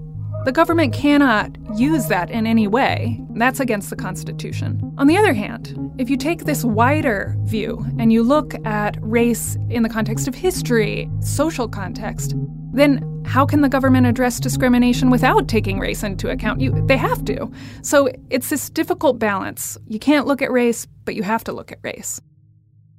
the 0.45 0.53
government 0.53 0.95
cannot 0.95 1.57
use 1.77 2.07
that 2.07 2.31
in 2.31 2.47
any 2.47 2.67
way. 2.67 3.21
That's 3.35 3.61
against 3.61 3.91
the 3.91 3.97
Constitution. 3.97 4.95
On 4.97 5.07
the 5.07 5.17
other 5.17 5.35
hand, 5.35 5.77
if 5.99 6.09
you 6.09 6.17
take 6.17 6.45
this 6.45 6.65
wider 6.65 7.37
view 7.41 7.85
and 7.99 8.13
you 8.13 8.23
look 8.23 8.55
at 8.67 8.97
race 9.03 9.59
in 9.69 9.83
the 9.83 9.89
context 9.89 10.29
of 10.29 10.35
history, 10.35 11.11
social 11.21 11.69
context, 11.69 12.35
then 12.73 13.23
how 13.27 13.45
can 13.45 13.61
the 13.61 13.69
government 13.69 14.07
address 14.07 14.41
discrimination 14.41 15.11
without 15.11 15.47
taking 15.47 15.79
race 15.79 16.03
into 16.03 16.31
account? 16.31 16.61
You, 16.61 16.85
they 16.87 16.97
have 16.97 17.25
to. 17.27 17.51
So 17.83 18.09
it's 18.31 18.49
this 18.49 18.71
difficult 18.71 19.19
balance. 19.19 19.77
You 19.89 19.99
can't 19.99 20.27
look 20.27 20.41
at 20.41 20.51
race, 20.51 20.87
but 21.05 21.15
you 21.15 21.23
have 21.23 21.45
to 21.45 21.53
look 21.53 21.71
at 21.71 21.79
race. 21.83 22.21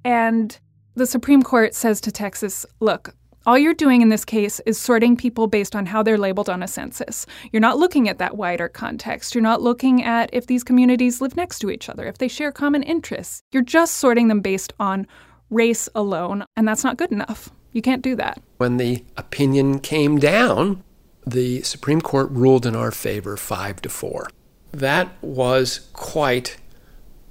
And 0.06 0.58
the 0.96 1.06
Supreme 1.08 1.42
Court 1.42 1.74
says 1.74 2.02
to 2.02 2.12
Texas, 2.12 2.66
look, 2.80 3.16
all 3.46 3.58
you're 3.58 3.74
doing 3.74 4.02
in 4.02 4.10
this 4.10 4.24
case 4.24 4.60
is 4.66 4.80
sorting 4.80 5.18
people 5.18 5.48
based 5.48 5.76
on 5.76 5.88
how 5.88 6.04
they're 6.04 6.18
labeled 6.18 6.50
on 6.50 6.62
a 6.62 6.68
census. 6.68 7.26
You're 7.52 7.62
not 7.62 7.78
looking 7.78 8.08
at 8.08 8.20
that 8.20 8.38
wider 8.38 8.68
context. 8.68 9.34
You're 9.34 9.42
not 9.42 9.62
looking 9.62 10.04
at 10.04 10.30
if 10.32 10.48
these 10.48 10.64
communities 10.64 11.22
live 11.22 11.36
next 11.36 11.60
to 11.60 11.72
each 11.72 11.90
other, 11.90 12.06
if 12.08 12.18
they 12.20 12.28
share 12.28 12.52
common 12.52 12.84
interests. 12.84 13.42
You're 13.52 13.64
just 13.64 13.96
sorting 13.96 14.28
them 14.28 14.42
based 14.42 14.74
on 14.80 15.08
race 15.50 15.90
alone, 15.96 16.46
and 16.56 16.68
that's 16.68 16.84
not 16.84 16.98
good 16.98 17.12
enough. 17.12 17.50
You 17.72 17.82
can't 17.82 18.02
do 18.02 18.16
that. 18.18 18.42
When 18.58 18.78
the 18.78 19.04
opinion 19.18 19.80
came 19.80 20.20
down, 20.20 20.84
the 21.26 21.62
Supreme 21.62 22.02
Court 22.02 22.30
ruled 22.32 22.66
in 22.66 22.76
our 22.76 22.92
favor 22.92 23.38
5 23.38 23.82
to 23.82 23.90
4. 23.90 24.28
That 24.72 25.10
was 25.22 25.90
quite 25.94 26.58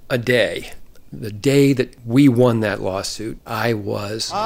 a 0.09 0.19
day. 0.19 0.73
The 1.13 1.33
day 1.33 1.73
that 1.73 1.97
we 2.07 2.29
won 2.29 2.61
that 2.61 2.81
lawsuit, 2.81 3.41
I 3.45 3.75
was 3.75 4.31
I've 4.33 4.41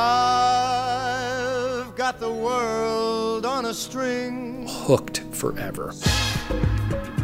got 1.94 2.20
the 2.20 2.32
world 2.32 3.44
on 3.44 3.66
a 3.66 3.74
string. 3.74 4.66
hooked 4.66 5.20
forever. 5.32 5.92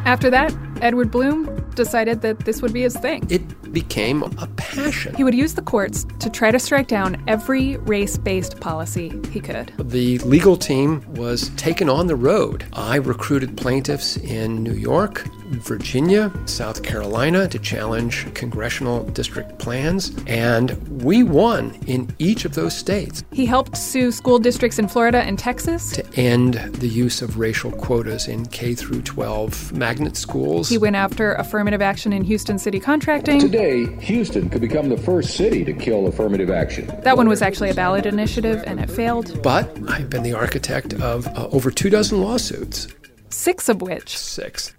After 0.04 0.28
that, 0.30 0.54
Edward 0.82 1.10
Blum 1.10 1.64
decided 1.74 2.20
that 2.20 2.40
this 2.40 2.60
would 2.60 2.72
be 2.74 2.82
his 2.82 2.96
thing. 2.96 3.26
It 3.30 3.72
became 3.72 4.22
a 4.22 4.46
passion. 4.56 5.14
He 5.14 5.24
would 5.24 5.34
use 5.34 5.54
the 5.54 5.62
courts 5.62 6.04
to 6.18 6.28
try 6.28 6.50
to 6.50 6.58
strike 6.58 6.88
down 6.88 7.22
every 7.26 7.76
race 7.78 8.18
based 8.18 8.60
policy 8.60 9.12
he 9.30 9.40
could. 9.40 9.72
The 9.78 10.18
legal 10.18 10.56
team 10.56 11.02
was 11.14 11.48
taken 11.50 11.88
on 11.88 12.06
the 12.08 12.16
road. 12.16 12.64
I 12.72 12.96
recruited 12.96 13.56
plaintiffs 13.56 14.16
in 14.18 14.62
New 14.62 14.74
York, 14.74 15.24
Virginia, 15.50 16.32
South 16.46 16.82
Carolina 16.82 17.48
to 17.48 17.58
challenge 17.58 18.32
congressional 18.34 19.04
district 19.04 19.58
plans, 19.58 20.14
and 20.26 20.70
we 21.02 21.22
won 21.22 21.74
in 21.86 22.08
each 22.18 22.44
of 22.44 22.54
those 22.54 22.76
states. 22.76 23.24
He 23.32 23.46
helped 23.46 23.76
sue 23.76 24.12
school 24.12 24.38
districts 24.38 24.78
in 24.78 24.88
Florida 24.88 25.18
and 25.18 25.38
Texas 25.38 25.90
to 25.92 26.06
end 26.14 26.54
the 26.74 26.88
use 26.88 27.20
of 27.22 27.38
racial 27.38 27.72
quotas 27.72 28.28
in 28.28 28.46
K 28.46 28.74
through 28.74 29.02
12 29.02 29.72
magnet 29.72 30.16
schools. 30.16 30.68
He 30.68 30.78
went 30.78 30.96
after 30.96 31.34
affirmative 31.34 31.82
action 31.82 32.12
in 32.12 32.22
Houston 32.24 32.58
city 32.58 32.78
contracting. 32.78 33.40
Today, 33.40 33.86
Houston 33.96 34.48
could 34.48 34.60
become 34.60 34.88
the 34.88 34.96
first 34.96 35.36
city 35.36 35.64
to 35.64 35.72
kill 35.72 36.06
affirmative 36.06 36.50
action. 36.50 36.86
That 37.02 37.16
one 37.16 37.28
was 37.28 37.42
actually 37.42 37.70
a 37.70 37.74
ballot 37.74 38.06
initiative 38.06 38.62
and 38.66 38.80
it 38.80 38.90
failed. 38.90 39.42
But 39.42 39.76
I've 39.88 40.08
been 40.08 40.22
the 40.22 40.34
architect 40.34 40.94
of 40.94 41.26
uh, 41.28 41.48
over 41.50 41.70
two 41.70 41.90
dozen 41.90 42.20
lawsuits. 42.22 42.88
Six 43.30 43.68
of 43.68 43.80
which 43.80 44.16
Six. 44.18 44.74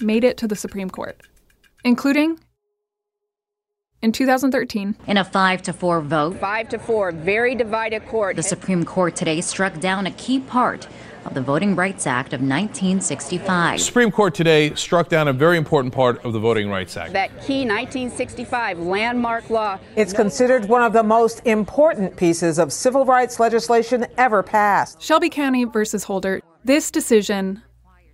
Made 0.00 0.24
it 0.24 0.36
to 0.38 0.48
the 0.48 0.56
Supreme 0.56 0.90
Court, 0.90 1.20
including 1.84 2.38
in 4.02 4.12
2013. 4.12 4.96
In 5.06 5.16
a 5.16 5.24
5 5.24 5.62
to 5.62 5.72
4 5.72 6.00
vote, 6.02 6.36
5 6.38 6.68
to 6.70 6.78
4, 6.78 7.12
very 7.12 7.54
divided 7.54 8.06
court. 8.06 8.36
the 8.36 8.42
Supreme 8.42 8.84
Court 8.84 9.16
today 9.16 9.40
struck 9.40 9.80
down 9.80 10.06
a 10.06 10.10
key 10.12 10.40
part 10.40 10.86
of 11.24 11.34
the 11.34 11.40
Voting 11.40 11.74
Rights 11.74 12.06
Act 12.06 12.32
of 12.32 12.40
1965. 12.40 13.80
Supreme 13.80 14.12
Court 14.12 14.32
today 14.32 14.72
struck 14.74 15.08
down 15.08 15.26
a 15.26 15.32
very 15.32 15.56
important 15.56 15.92
part 15.92 16.24
of 16.24 16.32
the 16.32 16.38
Voting 16.38 16.70
Rights 16.70 16.96
Act. 16.96 17.12
That 17.14 17.30
key 17.42 17.66
1965 17.66 18.78
landmark 18.78 19.50
law. 19.50 19.78
It's 19.96 20.12
considered 20.12 20.66
one 20.66 20.82
of 20.82 20.92
the 20.92 21.02
most 21.02 21.44
important 21.44 22.16
pieces 22.16 22.58
of 22.60 22.72
civil 22.72 23.04
rights 23.04 23.40
legislation 23.40 24.06
ever 24.16 24.42
passed. 24.44 25.02
Shelby 25.02 25.28
County 25.28 25.64
versus 25.64 26.04
Holder. 26.04 26.40
This 26.64 26.92
decision 26.92 27.62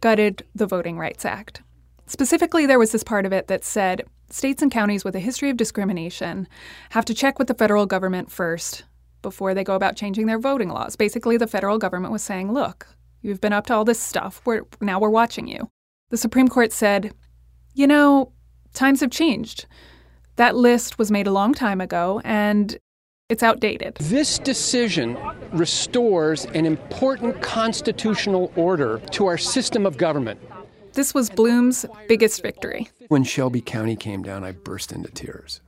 gutted 0.01 0.45
the 0.55 0.67
Voting 0.67 0.99
Rights 0.99 1.25
Act. 1.27 1.63
Specifically, 2.07 2.67
there 2.67 2.79
was 2.79 2.93
this 2.93 3.05
part 3.05 3.27
of 3.27 3.33
it 3.33 3.49
that 3.49 3.65
said 3.65 4.03
states 4.31 4.63
and 4.63 4.71
counties 4.71 5.05
with 5.05 5.15
a 5.15 5.21
history 5.21 5.51
of 5.51 5.57
discrimination 5.57 6.49
have 6.91 7.05
to 7.05 7.15
check 7.15 7.39
with 7.39 7.49
the 7.49 7.55
federal 7.55 7.87
government 7.87 8.31
first 8.31 8.85
before 9.23 9.55
they 9.55 9.65
go 9.65 9.75
about 9.75 9.97
changing 9.97 10.27
their 10.27 10.39
voting 10.39 10.69
laws. 10.69 10.97
Basically, 10.97 11.37
the 11.37 11.47
federal 11.47 11.79
government 11.79 12.13
was 12.13 12.23
saying, 12.23 12.53
look, 12.53 12.89
you've 13.23 13.41
been 13.41 13.53
up 13.53 13.67
to 13.67 13.75
all 13.75 13.85
this 13.85 14.01
stuff. 14.01 14.43
We're, 14.45 14.63
now 14.81 14.99
we're 14.99 15.11
watching 15.11 15.47
you. 15.47 15.71
The 16.11 16.17
Supreme 16.17 16.49
Court 16.49 16.73
said, 16.73 17.15
you 17.75 17.87
know, 17.87 18.33
times 18.75 19.01
have 19.01 19.11
changed. 19.11 19.67
That 20.37 20.57
list 20.57 20.99
was 20.99 21.11
made 21.11 21.27
a 21.27 21.33
long 21.33 21.55
time 21.55 21.81
ago, 21.81 22.21
and 22.25 22.77
it's 23.29 23.43
outdated. 23.43 23.97
This 24.01 24.39
decision 24.39 25.17
restores 25.53 26.47
an 26.47 26.67
important 26.67 27.41
constitutional 27.41 28.53
order 28.57 28.99
to 29.13 29.27
our 29.27 29.39
system 29.39 29.87
of 29.87 29.97
government. 29.97 30.41
This 30.95 31.15
was 31.15 31.31
Blum's 31.31 31.87
biggest 32.09 32.43
victory. 32.43 32.89
When 33.09 33.25
Shelby 33.25 33.61
County 33.61 33.97
came 33.97 34.23
down, 34.23 34.45
I 34.45 34.53
burst 34.53 34.93
into 34.93 35.11
tears. 35.11 35.61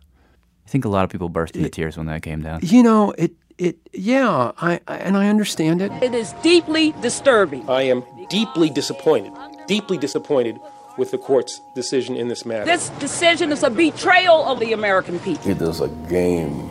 I 0.66 0.70
think 0.70 0.84
a 0.84 0.88
lot 0.88 1.04
of 1.04 1.10
people 1.10 1.28
burst 1.28 1.56
into 1.56 1.68
tears 1.68 1.96
when 1.96 2.06
that 2.06 2.22
came 2.22 2.42
down. 2.42 2.60
You 2.62 2.82
know, 2.82 3.12
it 3.16 3.32
it 3.58 3.76
yeah, 3.92 4.52
I, 4.58 4.80
I 4.86 4.96
and 4.96 5.16
I 5.16 5.28
understand 5.28 5.80
it. 5.80 5.92
It 6.02 6.14
is 6.14 6.32
deeply 6.42 6.92
disturbing. 7.00 7.68
I 7.68 7.82
am 7.82 8.02
deeply 8.28 8.70
disappointed, 8.70 9.32
deeply 9.66 9.98
disappointed 9.98 10.58
with 10.96 11.10
the 11.10 11.18
court's 11.18 11.60
decision 11.74 12.16
in 12.16 12.28
this 12.28 12.44
matter. 12.44 12.64
This 12.64 12.88
decision 13.00 13.52
is 13.52 13.62
a 13.62 13.70
betrayal 13.70 14.44
of 14.44 14.60
the 14.60 14.72
American 14.72 15.18
people. 15.20 15.50
It 15.50 15.60
is 15.60 15.80
a 15.80 15.88
game 16.08 16.70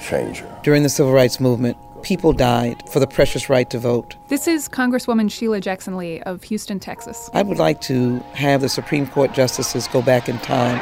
changer. 0.00 0.48
During 0.62 0.82
the 0.82 0.88
civil 0.88 1.12
rights 1.12 1.40
movement, 1.40 1.76
people 2.04 2.32
died 2.32 2.82
for 2.90 3.00
the 3.00 3.06
precious 3.06 3.48
right 3.48 3.68
to 3.70 3.78
vote. 3.78 4.14
This 4.28 4.46
is 4.46 4.68
Congresswoman 4.68 5.30
Sheila 5.30 5.60
Jackson 5.60 5.96
Lee 5.96 6.20
of 6.20 6.42
Houston, 6.44 6.78
Texas. 6.78 7.30
I 7.32 7.42
would 7.42 7.58
like 7.58 7.80
to 7.82 8.18
have 8.34 8.60
the 8.60 8.68
Supreme 8.68 9.06
Court 9.06 9.32
justices 9.32 9.88
go 9.88 10.02
back 10.02 10.28
in 10.28 10.38
time. 10.38 10.78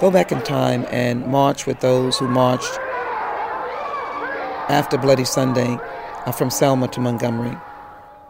Go 0.00 0.10
back 0.10 0.32
in 0.32 0.40
time 0.42 0.86
and 0.90 1.26
march 1.26 1.66
with 1.66 1.80
those 1.80 2.18
who 2.18 2.28
marched 2.28 2.78
after 4.68 4.96
Bloody 4.96 5.24
Sunday 5.24 5.78
uh, 6.26 6.32
from 6.32 6.50
Selma 6.50 6.88
to 6.88 7.00
Montgomery. 7.00 7.56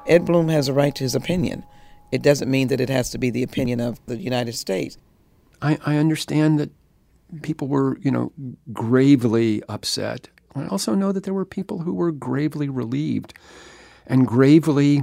Ed 0.06 0.24
Blum 0.24 0.48
has 0.48 0.68
a 0.68 0.72
right 0.72 0.94
to 0.94 1.04
his 1.04 1.14
opinion. 1.14 1.64
It 2.10 2.22
doesn't 2.22 2.50
mean 2.50 2.68
that 2.68 2.80
it 2.80 2.88
has 2.88 3.10
to 3.10 3.18
be 3.18 3.30
the 3.30 3.42
opinion 3.42 3.80
of 3.80 4.00
the 4.06 4.16
United 4.16 4.54
States. 4.54 4.96
I, 5.60 5.78
I 5.84 5.96
understand 5.96 6.58
that 6.58 6.70
people 7.42 7.68
were, 7.68 7.98
you 7.98 8.10
know, 8.10 8.32
gravely 8.72 9.62
upset. 9.68 10.28
I 10.54 10.66
also 10.66 10.94
know 10.94 11.12
that 11.12 11.24
there 11.24 11.34
were 11.34 11.44
people 11.44 11.80
who 11.80 11.94
were 11.94 12.12
gravely 12.12 12.68
relieved 12.68 13.34
and 14.06 14.26
gravely 14.26 15.02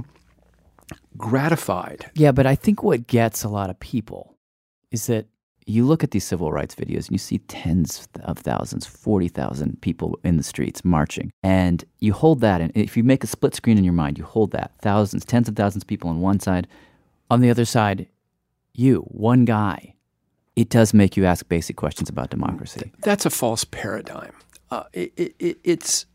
gratified. 1.16 2.10
Yeah, 2.14 2.32
but 2.32 2.46
I 2.46 2.54
think 2.54 2.82
what 2.82 3.06
gets 3.06 3.44
a 3.44 3.48
lot 3.48 3.70
of 3.70 3.78
people 3.80 4.36
is 4.90 5.06
that 5.06 5.26
you 5.66 5.84
look 5.84 6.04
at 6.04 6.12
these 6.12 6.24
civil 6.24 6.52
rights 6.52 6.74
videos 6.74 7.06
and 7.06 7.12
you 7.12 7.18
see 7.18 7.38
tens 7.38 8.08
of 8.22 8.38
thousands, 8.38 8.86
40,000 8.86 9.80
people 9.82 10.18
in 10.22 10.36
the 10.36 10.44
streets 10.44 10.84
marching. 10.84 11.32
And 11.42 11.84
you 11.98 12.12
hold 12.12 12.40
that, 12.40 12.60
and 12.60 12.70
if 12.76 12.96
you 12.96 13.02
make 13.02 13.24
a 13.24 13.26
split 13.26 13.54
screen 13.54 13.76
in 13.76 13.84
your 13.84 13.92
mind, 13.92 14.16
you 14.16 14.24
hold 14.24 14.52
that 14.52 14.72
thousands, 14.80 15.24
tens 15.24 15.48
of 15.48 15.56
thousands 15.56 15.82
of 15.82 15.88
people 15.88 16.08
on 16.08 16.20
one 16.20 16.38
side. 16.38 16.68
On 17.30 17.40
the 17.40 17.50
other 17.50 17.64
side, 17.64 18.06
you, 18.74 19.00
one 19.08 19.44
guy. 19.44 19.94
It 20.54 20.70
does 20.70 20.94
make 20.94 21.16
you 21.16 21.26
ask 21.26 21.48
basic 21.48 21.76
questions 21.76 22.08
about 22.08 22.30
democracy. 22.30 22.92
That's 23.00 23.26
a 23.26 23.30
false 23.30 23.64
paradigm. 23.64 24.32
Uh, 24.70 24.84
it, 24.92 25.34
it, 25.38 25.58
it's 25.62 26.06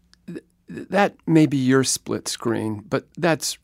that 0.67 1.15
may 1.27 1.45
be 1.45 1.57
your 1.57 1.83
split 1.83 2.27
screen, 2.27 2.83
but 2.87 3.05
that's 3.17 3.57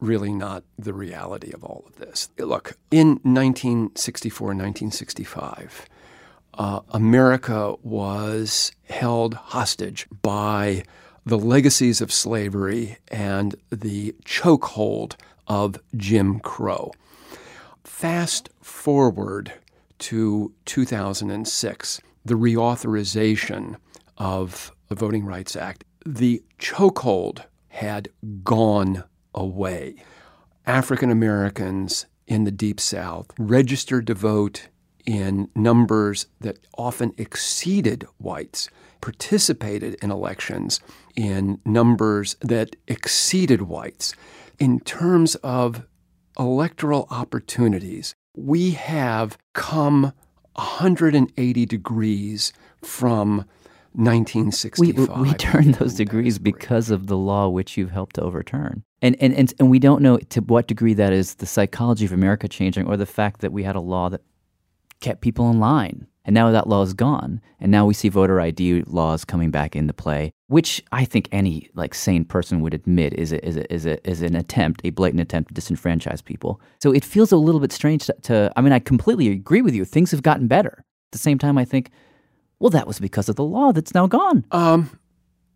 really 0.00 0.32
not 0.32 0.64
the 0.78 0.94
reality 0.94 1.52
of 1.52 1.62
all 1.62 1.84
of 1.86 1.96
this. 1.96 2.30
Look, 2.38 2.76
in 2.90 3.20
1964 3.22 4.52
and 4.52 4.60
1965, 4.60 5.86
uh, 6.54 6.80
America 6.90 7.74
was 7.82 8.72
held 8.88 9.34
hostage 9.34 10.06
by 10.22 10.84
the 11.26 11.38
legacies 11.38 12.00
of 12.00 12.12
slavery 12.12 12.98
and 13.08 13.56
the 13.70 14.14
chokehold 14.24 15.16
of 15.46 15.78
Jim 15.96 16.40
Crow. 16.40 16.92
Fast 17.84 18.48
forward 18.62 19.52
to 19.98 20.52
2006, 20.64 22.00
the 22.24 22.34
reauthorization 22.34 23.76
of 24.18 24.72
the 24.88 24.94
Voting 24.94 25.24
Rights 25.24 25.56
Act 25.56 25.84
the 26.06 26.42
chokehold 26.58 27.44
had 27.68 28.08
gone 28.44 29.02
away. 29.34 29.96
African 30.64 31.10
Americans 31.10 32.06
in 32.26 32.44
the 32.44 32.50
Deep 32.50 32.80
South 32.80 33.32
registered 33.38 34.06
to 34.06 34.14
vote 34.14 34.68
in 35.04 35.48
numbers 35.54 36.26
that 36.40 36.58
often 36.76 37.12
exceeded 37.16 38.06
whites, 38.18 38.68
participated 39.00 39.94
in 40.02 40.10
elections 40.10 40.80
in 41.14 41.60
numbers 41.64 42.36
that 42.40 42.76
exceeded 42.88 43.62
whites. 43.62 44.14
In 44.58 44.80
terms 44.80 45.34
of 45.36 45.86
electoral 46.38 47.06
opportunities, 47.10 48.14
we 48.34 48.72
have 48.72 49.38
come 49.54 50.12
180 50.54 51.66
degrees 51.66 52.52
from 52.82 53.44
1965. 53.96 55.18
We, 55.18 55.30
we 55.30 55.34
turned 55.34 55.74
those 55.74 55.94
degrees 55.94 56.38
because 56.38 56.90
of 56.90 57.06
the 57.06 57.16
law 57.16 57.48
which 57.48 57.76
you've 57.76 57.90
helped 57.90 58.16
to 58.16 58.22
overturn. 58.22 58.84
And, 59.00 59.16
and, 59.20 59.34
and, 59.34 59.52
and 59.58 59.70
we 59.70 59.78
don't 59.78 60.02
know 60.02 60.18
to 60.18 60.40
what 60.40 60.68
degree 60.68 60.94
that 60.94 61.12
is 61.12 61.36
the 61.36 61.46
psychology 61.46 62.04
of 62.04 62.12
America 62.12 62.46
changing 62.46 62.86
or 62.86 62.96
the 62.96 63.06
fact 63.06 63.40
that 63.40 63.52
we 63.52 63.62
had 63.62 63.76
a 63.76 63.80
law 63.80 64.08
that 64.10 64.22
kept 65.00 65.22
people 65.22 65.50
in 65.50 65.60
line. 65.60 66.06
And 66.26 66.34
now 66.34 66.50
that 66.50 66.68
law 66.68 66.82
is 66.82 66.92
gone. 66.92 67.40
And 67.60 67.70
now 67.70 67.86
we 67.86 67.94
see 67.94 68.08
voter 68.08 68.40
ID 68.40 68.82
laws 68.86 69.24
coming 69.24 69.50
back 69.50 69.76
into 69.76 69.94
play, 69.94 70.32
which 70.48 70.82
I 70.90 71.04
think 71.04 71.28
any 71.30 71.70
like 71.74 71.94
sane 71.94 72.24
person 72.24 72.60
would 72.60 72.74
admit 72.74 73.14
is, 73.14 73.32
a, 73.32 73.46
is, 73.46 73.56
a, 73.56 73.72
is, 73.72 73.86
a, 73.86 74.10
is 74.10 74.22
an 74.22 74.34
attempt, 74.34 74.80
a 74.84 74.90
blatant 74.90 75.20
attempt 75.20 75.54
to 75.54 75.60
disenfranchise 75.60 76.24
people. 76.24 76.60
So 76.82 76.92
it 76.92 77.04
feels 77.04 77.30
a 77.30 77.36
little 77.36 77.60
bit 77.60 77.72
strange 77.72 78.06
to, 78.06 78.16
to 78.22 78.52
I 78.56 78.60
mean, 78.60 78.72
I 78.72 78.80
completely 78.80 79.28
agree 79.28 79.62
with 79.62 79.74
you. 79.74 79.84
Things 79.84 80.10
have 80.10 80.22
gotten 80.22 80.48
better. 80.48 80.84
At 81.08 81.12
the 81.12 81.18
same 81.18 81.38
time, 81.38 81.56
I 81.56 81.64
think 81.64 81.90
well, 82.58 82.70
that 82.70 82.86
was 82.86 82.98
because 82.98 83.28
of 83.28 83.36
the 83.36 83.44
law 83.44 83.72
that's 83.72 83.94
now 83.94 84.06
gone. 84.06 84.44
Um, 84.50 84.98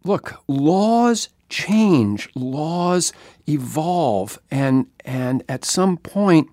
look, 0.05 0.35
laws 0.49 1.29
change, 1.49 2.29
laws 2.35 3.13
evolve, 3.49 4.39
and 4.51 4.87
and 5.05 5.43
at 5.49 5.65
some 5.65 5.97
point 5.97 6.49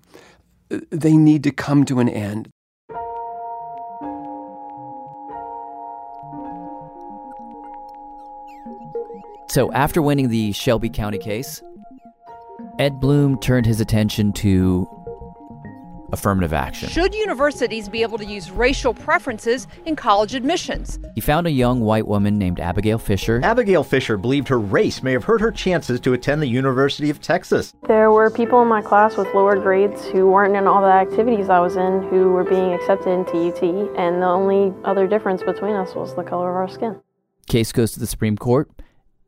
they 0.90 1.16
need 1.16 1.44
to 1.44 1.50
come 1.50 1.84
to 1.86 2.00
an 2.00 2.08
end. 2.08 2.48
So 9.50 9.72
after 9.72 10.02
winning 10.02 10.28
the 10.28 10.52
Shelby 10.52 10.90
County 10.90 11.18
case, 11.18 11.62
Ed 12.78 13.00
Blum 13.00 13.38
turned 13.40 13.64
his 13.64 13.80
attention 13.80 14.32
to 14.34 14.86
affirmative 16.12 16.52
action. 16.52 16.88
Should 16.88 17.14
universities 17.14 17.88
be 17.88 18.02
able 18.02 18.18
to 18.18 18.24
use 18.24 18.50
racial 18.50 18.94
preferences 18.94 19.66
in 19.86 19.96
college 19.96 20.34
admissions? 20.34 20.98
He 21.14 21.20
found 21.20 21.46
a 21.46 21.50
young 21.50 21.80
white 21.80 22.06
woman 22.06 22.38
named 22.38 22.60
Abigail 22.60 22.98
Fisher. 22.98 23.40
Abigail 23.42 23.84
Fisher 23.84 24.16
believed 24.16 24.48
her 24.48 24.58
race 24.58 25.02
may 25.02 25.12
have 25.12 25.24
hurt 25.24 25.40
her 25.40 25.50
chances 25.50 26.00
to 26.00 26.12
attend 26.12 26.42
the 26.42 26.46
University 26.46 27.10
of 27.10 27.20
Texas. 27.20 27.74
There 27.86 28.10
were 28.10 28.30
people 28.30 28.62
in 28.62 28.68
my 28.68 28.82
class 28.82 29.16
with 29.16 29.32
lower 29.34 29.56
grades 29.56 30.04
who 30.06 30.30
weren't 30.30 30.56
in 30.56 30.66
all 30.66 30.80
the 30.80 30.88
activities 30.88 31.48
I 31.48 31.60
was 31.60 31.76
in 31.76 32.02
who 32.04 32.30
were 32.30 32.44
being 32.44 32.72
accepted 32.72 33.10
into 33.10 33.48
UT, 33.48 33.62
and 33.98 34.22
the 34.22 34.26
only 34.26 34.74
other 34.84 35.06
difference 35.06 35.42
between 35.42 35.74
us 35.74 35.94
was 35.94 36.14
the 36.14 36.22
color 36.24 36.50
of 36.50 36.56
our 36.56 36.68
skin. 36.68 37.00
Case 37.46 37.72
goes 37.72 37.92
to 37.92 38.00
the 38.00 38.06
Supreme 38.06 38.36
Court, 38.36 38.70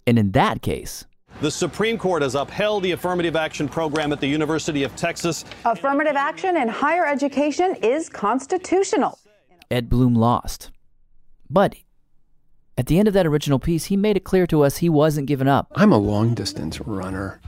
and 0.07 0.19
in 0.19 0.33
that 0.33 0.63
case, 0.63 1.07
the 1.41 1.51
Supreme 1.51 1.97
Court 1.97 2.23
has 2.23 2.35
upheld 2.35 2.83
the 2.83 2.93
affirmative 2.93 3.35
action 3.35 3.69
program 3.69 4.13
at 4.13 4.21
the 4.21 4.27
University 4.27 4.83
of 4.83 4.95
Texas. 4.95 5.45
Affirmative 5.65 6.17
action 6.17 6.57
in 6.57 6.69
higher 6.69 7.07
education 7.07 7.75
is 7.77 8.09
constitutional. 8.09 9.19
Ed 9.71 9.89
Blum 9.89 10.15
lost. 10.15 10.71
But 11.49 11.77
at 12.77 12.87
the 12.87 12.99
end 12.99 13.09
of 13.09 13.15
that 13.15 13.27
original 13.27 13.59
piece, 13.59 13.87
he 13.87 13.97
made 13.97 14.17
it 14.17 14.25
clear 14.25 14.47
to 14.49 14.63
us 14.63 14.79
he 14.79 14.89
wasn't 14.89 15.27
giving 15.27 15.49
up. 15.49 15.69
I'm 15.75 15.93
a 15.93 15.99
long 15.99 16.35
distance 16.35 16.81
runner. 16.81 17.41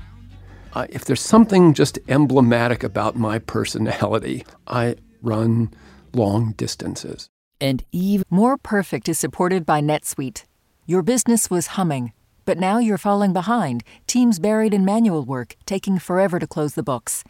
Uh, 0.72 0.86
if 0.88 1.04
there's 1.04 1.20
something 1.20 1.74
just 1.74 1.98
emblematic 2.08 2.82
about 2.82 3.14
my 3.14 3.38
personality, 3.38 4.44
I 4.66 4.96
run 5.20 5.70
long 6.14 6.52
distances. 6.52 7.28
And 7.60 7.84
Eve. 7.92 8.24
more 8.30 8.56
perfect 8.56 9.08
is 9.08 9.18
supported 9.18 9.66
by 9.66 9.80
NetSuite. 9.80 10.44
Your 10.86 11.02
business 11.02 11.50
was 11.50 11.68
humming 11.68 12.12
but 12.44 12.58
now 12.58 12.78
you're 12.78 12.98
falling 12.98 13.32
behind, 13.32 13.84
teams 14.06 14.38
buried 14.38 14.74
in 14.74 14.84
manual 14.84 15.24
work, 15.24 15.56
taking 15.66 15.98
forever 15.98 16.38
to 16.38 16.46
close 16.46 16.74
the 16.74 16.82
books. 16.82 17.24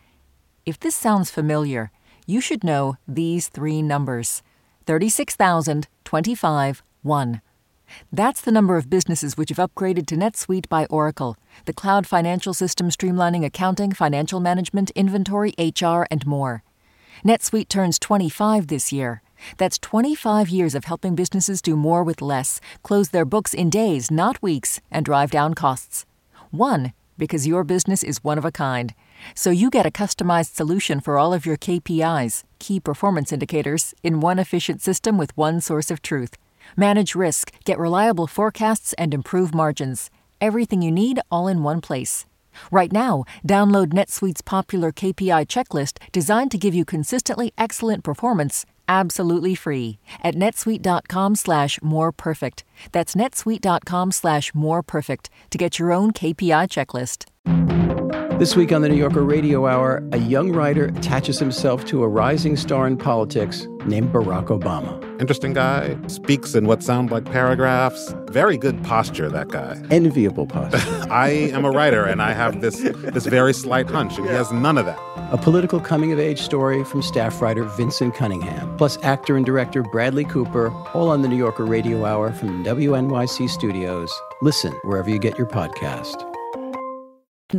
If 0.64 0.78
this 0.78 0.94
sounds 0.94 1.30
familiar, 1.30 1.90
you 2.26 2.40
should 2.40 2.64
know 2.64 2.96
these 3.06 3.48
three 3.48 3.82
numbers 3.82 4.42
36,000, 4.86 5.88
25, 6.04 6.82
1. 7.02 7.40
That's 8.10 8.40
the 8.40 8.52
number 8.52 8.76
of 8.76 8.90
businesses 8.90 9.36
which 9.36 9.50
have 9.50 9.58
upgraded 9.58 10.06
to 10.06 10.16
NetSuite 10.16 10.68
by 10.68 10.86
Oracle, 10.86 11.36
the 11.66 11.72
cloud 11.72 12.06
financial 12.06 12.54
system 12.54 12.88
streamlining 12.88 13.44
accounting, 13.44 13.92
financial 13.92 14.40
management, 14.40 14.90
inventory, 14.90 15.54
HR, 15.58 16.06
and 16.10 16.26
more. 16.26 16.62
NetSuite 17.24 17.68
turns 17.68 17.98
25 17.98 18.68
this 18.68 18.92
year. 18.92 19.22
That's 19.56 19.78
25 19.78 20.48
years 20.48 20.74
of 20.74 20.84
helping 20.84 21.14
businesses 21.14 21.62
do 21.62 21.76
more 21.76 22.02
with 22.02 22.22
less, 22.22 22.60
close 22.82 23.10
their 23.10 23.24
books 23.24 23.54
in 23.54 23.70
days, 23.70 24.10
not 24.10 24.42
weeks, 24.42 24.80
and 24.90 25.04
drive 25.04 25.30
down 25.30 25.54
costs. 25.54 26.04
One, 26.50 26.92
because 27.18 27.46
your 27.46 27.64
business 27.64 28.02
is 28.02 28.24
one 28.24 28.38
of 28.38 28.44
a 28.44 28.52
kind. 28.52 28.94
So 29.34 29.50
you 29.50 29.70
get 29.70 29.86
a 29.86 29.90
customized 29.90 30.54
solution 30.54 31.00
for 31.00 31.18
all 31.18 31.32
of 31.32 31.46
your 31.46 31.56
KPIs, 31.56 32.44
key 32.58 32.80
performance 32.80 33.32
indicators, 33.32 33.94
in 34.02 34.20
one 34.20 34.38
efficient 34.38 34.82
system 34.82 35.18
with 35.18 35.36
one 35.36 35.60
source 35.60 35.90
of 35.90 36.02
truth. 36.02 36.36
Manage 36.76 37.14
risk, 37.14 37.52
get 37.64 37.78
reliable 37.78 38.26
forecasts, 38.26 38.92
and 38.94 39.14
improve 39.14 39.54
margins. 39.54 40.10
Everything 40.40 40.82
you 40.82 40.90
need 40.90 41.20
all 41.30 41.48
in 41.48 41.62
one 41.62 41.80
place. 41.80 42.26
Right 42.70 42.92
now, 42.92 43.24
download 43.46 43.92
NetSuite's 43.92 44.42
popular 44.42 44.92
KPI 44.92 45.46
checklist 45.46 45.98
designed 46.12 46.50
to 46.50 46.58
give 46.58 46.74
you 46.74 46.84
consistently 46.84 47.52
excellent 47.56 48.04
performance 48.04 48.66
absolutely 48.88 49.54
free 49.54 49.98
at 50.22 50.34
netsuite.com 50.34 51.36
slash 51.36 51.80
more 51.82 52.12
perfect. 52.12 52.64
That's 52.92 53.14
netsuite.com 53.14 54.12
slash 54.12 54.54
more 54.54 54.82
perfect 54.82 55.30
to 55.50 55.58
get 55.58 55.78
your 55.78 55.92
own 55.92 56.12
KPI 56.12 56.68
checklist. 56.68 57.26
This 58.38 58.56
week 58.56 58.72
on 58.72 58.82
the 58.82 58.88
New 58.88 58.96
Yorker 58.96 59.22
Radio 59.22 59.66
Hour, 59.66 60.02
a 60.12 60.18
young 60.18 60.50
writer 60.52 60.86
attaches 60.86 61.38
himself 61.38 61.84
to 61.86 62.02
a 62.02 62.08
rising 62.08 62.56
star 62.56 62.86
in 62.86 62.96
politics 62.96 63.68
named 63.86 64.12
Barack 64.12 64.46
Obama. 64.46 65.11
Interesting 65.22 65.52
guy, 65.52 65.96
speaks 66.08 66.56
in 66.56 66.66
what 66.66 66.82
sound 66.82 67.12
like 67.12 67.24
paragraphs. 67.26 68.12
Very 68.26 68.58
good 68.58 68.82
posture, 68.82 69.28
that 69.28 69.50
guy. 69.50 69.80
Enviable 69.88 70.48
posture. 70.48 70.80
I 71.12 71.28
am 71.28 71.64
a 71.64 71.70
writer 71.70 72.04
and 72.04 72.20
I 72.20 72.32
have 72.32 72.60
this 72.60 72.80
this 72.80 73.26
very 73.26 73.54
slight 73.54 73.88
hunch, 73.88 74.18
and 74.18 74.26
he 74.26 74.32
has 74.32 74.50
none 74.50 74.76
of 74.78 74.86
that. 74.86 74.98
A 75.30 75.38
political 75.38 75.78
coming 75.78 76.10
of 76.12 76.18
age 76.18 76.40
story 76.40 76.82
from 76.82 77.02
staff 77.02 77.40
writer 77.40 77.62
Vinson 77.62 78.10
Cunningham, 78.10 78.76
plus 78.76 78.98
actor 79.04 79.36
and 79.36 79.46
director 79.46 79.84
Bradley 79.84 80.24
Cooper, 80.24 80.72
all 80.92 81.08
on 81.08 81.22
the 81.22 81.28
New 81.28 81.38
Yorker 81.38 81.66
Radio 81.66 82.04
Hour 82.04 82.32
from 82.32 82.64
WNYC 82.64 83.48
Studios. 83.48 84.12
Listen 84.40 84.72
wherever 84.82 85.08
you 85.08 85.20
get 85.20 85.38
your 85.38 85.46
podcast. 85.46 86.16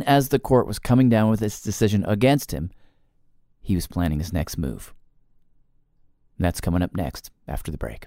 As 0.04 0.28
the 0.28 0.38
court 0.38 0.66
was 0.66 0.78
coming 0.78 1.08
down 1.08 1.30
with 1.30 1.40
its 1.40 1.62
decision 1.62 2.04
against 2.04 2.52
him, 2.52 2.70
he 3.62 3.74
was 3.74 3.86
planning 3.86 4.18
his 4.18 4.34
next 4.34 4.58
move. 4.58 4.92
That's 6.38 6.60
coming 6.60 6.82
up 6.82 6.96
next 6.96 7.30
after 7.46 7.70
the 7.70 7.78
break. 7.78 8.06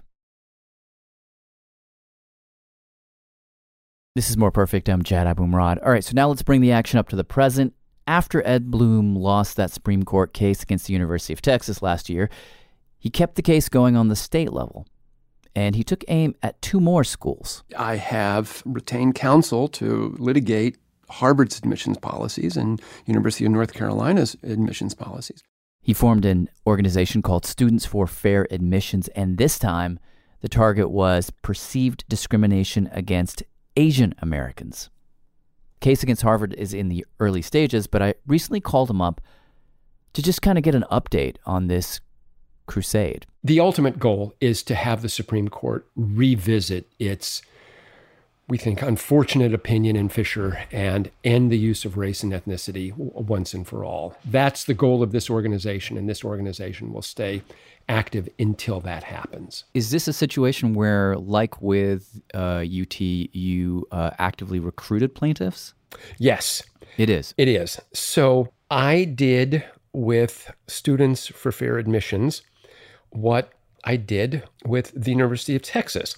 This 4.16 4.30
is 4.30 4.38
More 4.38 4.52
Perfect. 4.52 4.90
I'm 4.90 5.04
Jad 5.04 5.28
Abumrad. 5.28 5.78
All 5.86 5.92
right, 5.92 6.04
so 6.04 6.14
now 6.16 6.28
let's 6.28 6.42
bring 6.42 6.62
the 6.62 6.72
action 6.72 6.98
up 6.98 7.08
to 7.10 7.16
the 7.16 7.24
present. 7.24 7.74
After 8.08 8.46
Ed 8.48 8.72
Blum 8.72 9.16
lost 9.16 9.58
that 9.58 9.70
Supreme 9.70 10.04
Court 10.04 10.34
case 10.34 10.64
against 10.64 10.88
the 10.88 10.94
University 10.94 11.34
of 11.34 11.42
Texas 11.42 11.82
last 11.82 12.10
year, 12.10 12.30
he 12.98 13.10
kept 13.10 13.36
the 13.36 13.42
case 13.42 13.70
going 13.70 13.96
on 13.96 14.08
the 14.08 14.16
state 14.16 14.52
level. 14.52 14.88
And 15.56 15.76
he 15.76 15.84
took 15.84 16.04
aim 16.08 16.36
at 16.42 16.62
two 16.62 16.80
more 16.80 17.04
schools. 17.04 17.64
I 17.78 17.98
have 17.98 18.64
retained 18.66 19.16
counsel 19.16 19.68
to 19.70 20.16
litigate 20.18 20.78
Harvard's 21.10 21.60
admissions 21.60 21.98
policies 21.98 22.58
and 22.58 22.82
University 23.06 23.46
of 23.46 23.52
North 23.52 23.74
Carolina's 23.74 24.36
admissions 24.44 24.94
policies. 24.96 25.44
He 25.88 25.94
formed 25.94 26.26
an 26.26 26.50
organization 26.68 27.22
called 27.22 27.46
Students 27.46 27.86
for 27.86 28.08
Fair 28.08 28.46
Admissions, 28.52 29.08
and 29.16 29.38
this 29.38 29.58
time 29.58 30.00
the 30.42 30.50
target 30.50 30.90
was 30.90 31.30
perceived 31.30 32.04
discrimination 32.10 32.90
against 32.92 33.42
Asian 33.78 34.14
Americans. 34.20 34.90
Case 35.80 36.04
against 36.04 36.24
Harvard 36.24 36.54
is 36.56 36.74
in 36.74 36.90
the 36.90 37.06
early 37.22 37.42
stages, 37.42 37.88
but 37.88 38.02
I 38.02 38.16
recently 38.28 38.60
called 38.60 38.90
him 38.90 39.02
up 39.02 39.22
to 40.12 40.22
just 40.22 40.42
kind 40.42 40.58
of 40.58 40.64
get 40.66 40.76
an 40.76 40.84
update 40.92 41.38
on 41.46 41.68
this 41.68 42.02
crusade. 42.66 43.26
The 43.42 43.62
ultimate 43.62 43.98
goal 43.98 44.34
is 44.42 44.64
to 44.64 44.76
have 44.76 45.02
the 45.02 45.08
Supreme 45.08 45.48
Court 45.48 45.88
revisit 45.96 46.92
its 47.00 47.42
we 48.50 48.58
think, 48.58 48.82
unfortunate 48.82 49.54
opinion 49.54 49.96
in 49.96 50.08
Fisher 50.08 50.60
and 50.72 51.12
end 51.24 51.52
the 51.52 51.58
use 51.58 51.84
of 51.84 51.98
race 51.98 52.24
and 52.24 52.32
ethnicity 52.32 52.94
once 52.96 53.54
and 53.54 53.68
for 53.68 53.84
all. 53.84 54.16
That's 54.24 54.64
the 54.64 54.74
goal 54.74 55.04
of 55.04 55.12
this 55.12 55.30
organization, 55.30 55.98
and 55.98 56.08
this 56.08 56.24
organization 56.24 56.94
will 56.94 57.02
stay 57.02 57.42
active 57.90 58.30
until 58.40 58.80
that 58.82 59.04
happens. 59.04 59.66
Is 59.74 59.92
this 59.92 60.08
a 60.08 60.14
situation 60.14 60.74
where, 60.74 61.18
like 61.18 61.62
with 61.62 62.22
uh, 62.34 62.64
UT, 62.64 63.00
you 63.02 63.86
uh, 63.92 64.12
actively 64.18 64.60
recruited 64.60 65.14
plaintiffs? 65.14 65.74
Yes. 66.18 66.64
It 66.98 67.10
is. 67.10 67.34
It 67.38 67.48
is. 67.48 67.80
So 67.94 68.54
I 68.72 69.04
did 69.04 69.64
with 69.94 70.52
Students 70.68 71.28
for 71.28 71.52
Fair 71.52 71.78
Admissions 71.78 72.42
what 73.10 73.54
I 73.84 73.96
did 73.96 74.44
with 74.66 74.92
the 74.96 75.12
University 75.12 75.56
of 75.56 75.62
Texas. 75.62 76.18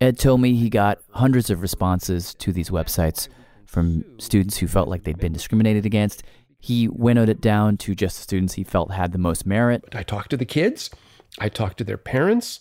Ed 0.01 0.19
told 0.19 0.41
me 0.41 0.55
he 0.55 0.71
got 0.71 1.01
hundreds 1.11 1.51
of 1.51 1.63
responses 1.63 2.35
to 2.35 2.53
these 2.53 2.71
websites 2.71 3.29
from 3.67 4.05
students 4.19 4.59
who 4.59 4.67
felt 4.67 4.89
like 4.89 5.05
they'd 5.05 5.19
been 5.19 5.33
discriminated 5.33 5.87
against. 5.87 6.23
He 6.59 6.89
winnowed 6.89 7.29
it 7.29 7.41
down 7.41 7.77
to 7.79 7.95
just 7.95 8.17
the 8.17 8.23
students 8.23 8.55
he 8.55 8.65
felt 8.65 8.93
had 8.93 9.13
the 9.13 9.19
most 9.19 9.47
merit. 9.47 9.85
I 9.93 10.03
talked 10.03 10.31
to 10.31 10.37
the 10.37 10.45
kids, 10.45 10.91
I 11.39 11.49
talked 11.49 11.79
to 11.79 11.85
their 11.85 11.97
parents. 11.97 12.61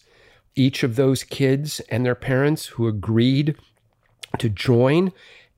Each 0.56 0.84
of 0.84 0.98
those 0.98 1.24
kids 1.24 1.80
and 1.90 2.06
their 2.06 2.16
parents 2.16 2.66
who 2.68 2.88
agreed 2.88 3.56
to 4.40 4.50
join 4.50 5.12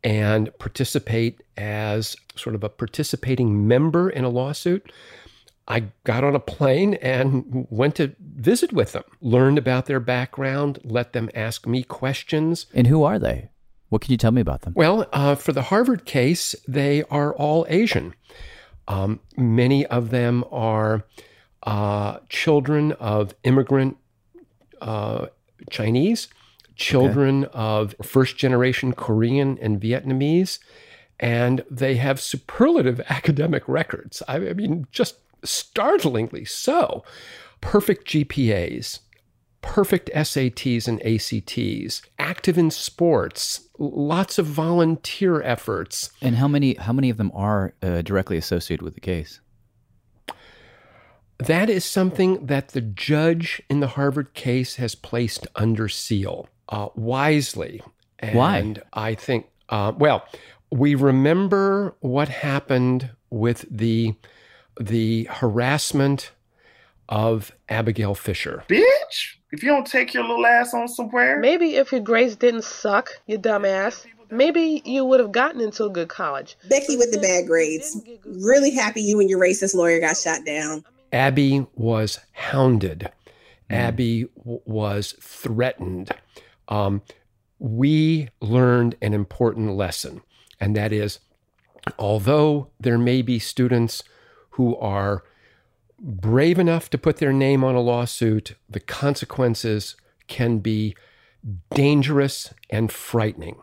and 0.03 0.57
participate 0.57 1.41
as 1.57 2.15
sort 2.35 2.55
of 2.55 2.63
a 2.63 2.69
participating 2.69 3.67
member 3.67 4.09
in 4.09 4.23
a 4.23 4.29
lawsuit 4.29 4.91
I 5.67 5.85
got 6.03 6.23
on 6.23 6.35
a 6.35 6.39
plane 6.39 6.95
and 6.95 7.67
went 7.69 7.95
to 7.95 8.15
visit 8.19 8.73
with 8.73 8.91
them, 8.91 9.03
learned 9.21 9.57
about 9.57 9.85
their 9.85 9.99
background, 9.99 10.79
let 10.83 11.13
them 11.13 11.29
ask 11.33 11.65
me 11.65 11.83
questions. 11.83 12.65
And 12.73 12.87
who 12.87 13.03
are 13.03 13.17
they? 13.17 13.49
What 13.89 14.01
can 14.01 14.11
you 14.11 14.17
tell 14.17 14.31
me 14.31 14.41
about 14.41 14.61
them? 14.61 14.73
Well, 14.75 15.07
uh, 15.13 15.35
for 15.35 15.53
the 15.53 15.63
Harvard 15.63 16.05
case, 16.05 16.55
they 16.67 17.03
are 17.03 17.33
all 17.35 17.65
Asian. 17.69 18.13
Um, 18.87 19.21
many 19.37 19.85
of 19.85 20.09
them 20.09 20.43
are 20.51 21.05
uh, 21.63 22.17
children 22.27 22.91
of 22.93 23.33
immigrant 23.43 23.97
uh, 24.81 25.27
Chinese, 25.69 26.27
children 26.75 27.45
okay. 27.45 27.53
of 27.53 27.95
first 28.01 28.37
generation 28.37 28.93
Korean 28.93 29.57
and 29.61 29.81
Vietnamese, 29.81 30.59
and 31.19 31.63
they 31.69 31.95
have 31.95 32.19
superlative 32.19 32.99
academic 33.09 33.67
records. 33.67 34.21
I, 34.27 34.35
I 34.35 34.53
mean, 34.53 34.87
just 34.91 35.17
startlingly 35.43 36.45
so. 36.45 37.03
Perfect 37.61 38.07
GPAs, 38.07 38.99
perfect 39.61 40.09
SATs 40.13 40.87
and 40.87 41.01
ACTs, 41.05 42.01
active 42.19 42.57
in 42.57 42.69
sports, 42.69 43.69
lots 43.79 44.37
of 44.37 44.45
volunteer 44.45 45.41
efforts. 45.41 46.11
And 46.21 46.35
how 46.35 46.47
many 46.47 46.75
how 46.75 46.93
many 46.93 47.09
of 47.09 47.17
them 47.17 47.31
are 47.33 47.73
uh, 47.81 48.01
directly 48.01 48.37
associated 48.37 48.83
with 48.83 48.95
the 48.95 49.01
case? 49.01 49.39
That 51.39 51.69
is 51.69 51.83
something 51.83 52.45
that 52.45 52.69
the 52.69 52.81
judge 52.81 53.61
in 53.69 53.79
the 53.79 53.87
Harvard 53.87 54.33
case 54.33 54.75
has 54.75 54.95
placed 54.95 55.47
under 55.55 55.89
seal 55.89 56.47
uh, 56.73 56.89
wisely. 56.95 57.81
And 58.19 58.35
Why? 58.35 58.73
I 58.93 59.15
think, 59.15 59.45
uh, 59.69 59.93
well, 59.95 60.25
we 60.71 60.95
remember 60.95 61.95
what 61.99 62.29
happened 62.29 63.11
with 63.29 63.65
the 63.69 64.15
the 64.79 65.25
harassment 65.29 66.31
of 67.07 67.51
Abigail 67.69 68.15
Fisher. 68.15 68.63
Bitch, 68.67 69.35
if 69.51 69.61
you 69.61 69.69
don't 69.69 69.85
take 69.85 70.15
your 70.15 70.23
little 70.23 70.47
ass 70.47 70.73
on 70.73 70.87
somewhere. 70.87 71.39
Maybe 71.39 71.75
if 71.75 71.91
your 71.91 72.01
grades 72.01 72.35
didn't 72.35 72.63
suck, 72.63 73.11
you 73.27 73.37
dumbass, 73.37 74.07
maybe 74.31 74.81
you 74.83 75.05
would 75.05 75.19
have 75.19 75.31
gotten 75.31 75.61
into 75.61 75.85
a 75.85 75.91
good 75.91 76.09
college. 76.09 76.57
Becky 76.69 76.97
with 76.97 77.11
the 77.11 77.19
bad 77.19 77.45
grades. 77.45 78.01
Really 78.25 78.71
happy 78.71 79.01
you 79.01 79.19
and 79.19 79.29
your 79.29 79.39
racist 79.39 79.75
lawyer 79.75 79.99
got 79.99 80.17
shot 80.17 80.43
down. 80.43 80.83
Abby 81.11 81.67
was 81.75 82.19
hounded. 82.31 83.11
Mm. 83.69 83.75
Abby 83.75 84.25
w- 84.39 84.61
was 84.65 85.13
threatened. 85.21 86.09
Um, 86.67 87.01
we 87.59 88.29
learned 88.41 88.95
an 89.01 89.13
important 89.13 89.71
lesson, 89.71 90.21
and 90.59 90.75
that 90.75 90.91
is 90.91 91.19
although 91.99 92.69
there 92.79 92.97
may 92.97 93.21
be 93.21 93.39
students 93.39 94.03
who 94.51 94.75
are 94.77 95.23
brave 95.99 96.59
enough 96.59 96.89
to 96.89 96.97
put 96.97 97.17
their 97.17 97.33
name 97.33 97.63
on 97.63 97.75
a 97.75 97.81
lawsuit, 97.81 98.55
the 98.69 98.79
consequences 98.79 99.95
can 100.27 100.59
be 100.59 100.95
dangerous 101.73 102.53
and 102.69 102.91
frightening. 102.91 103.61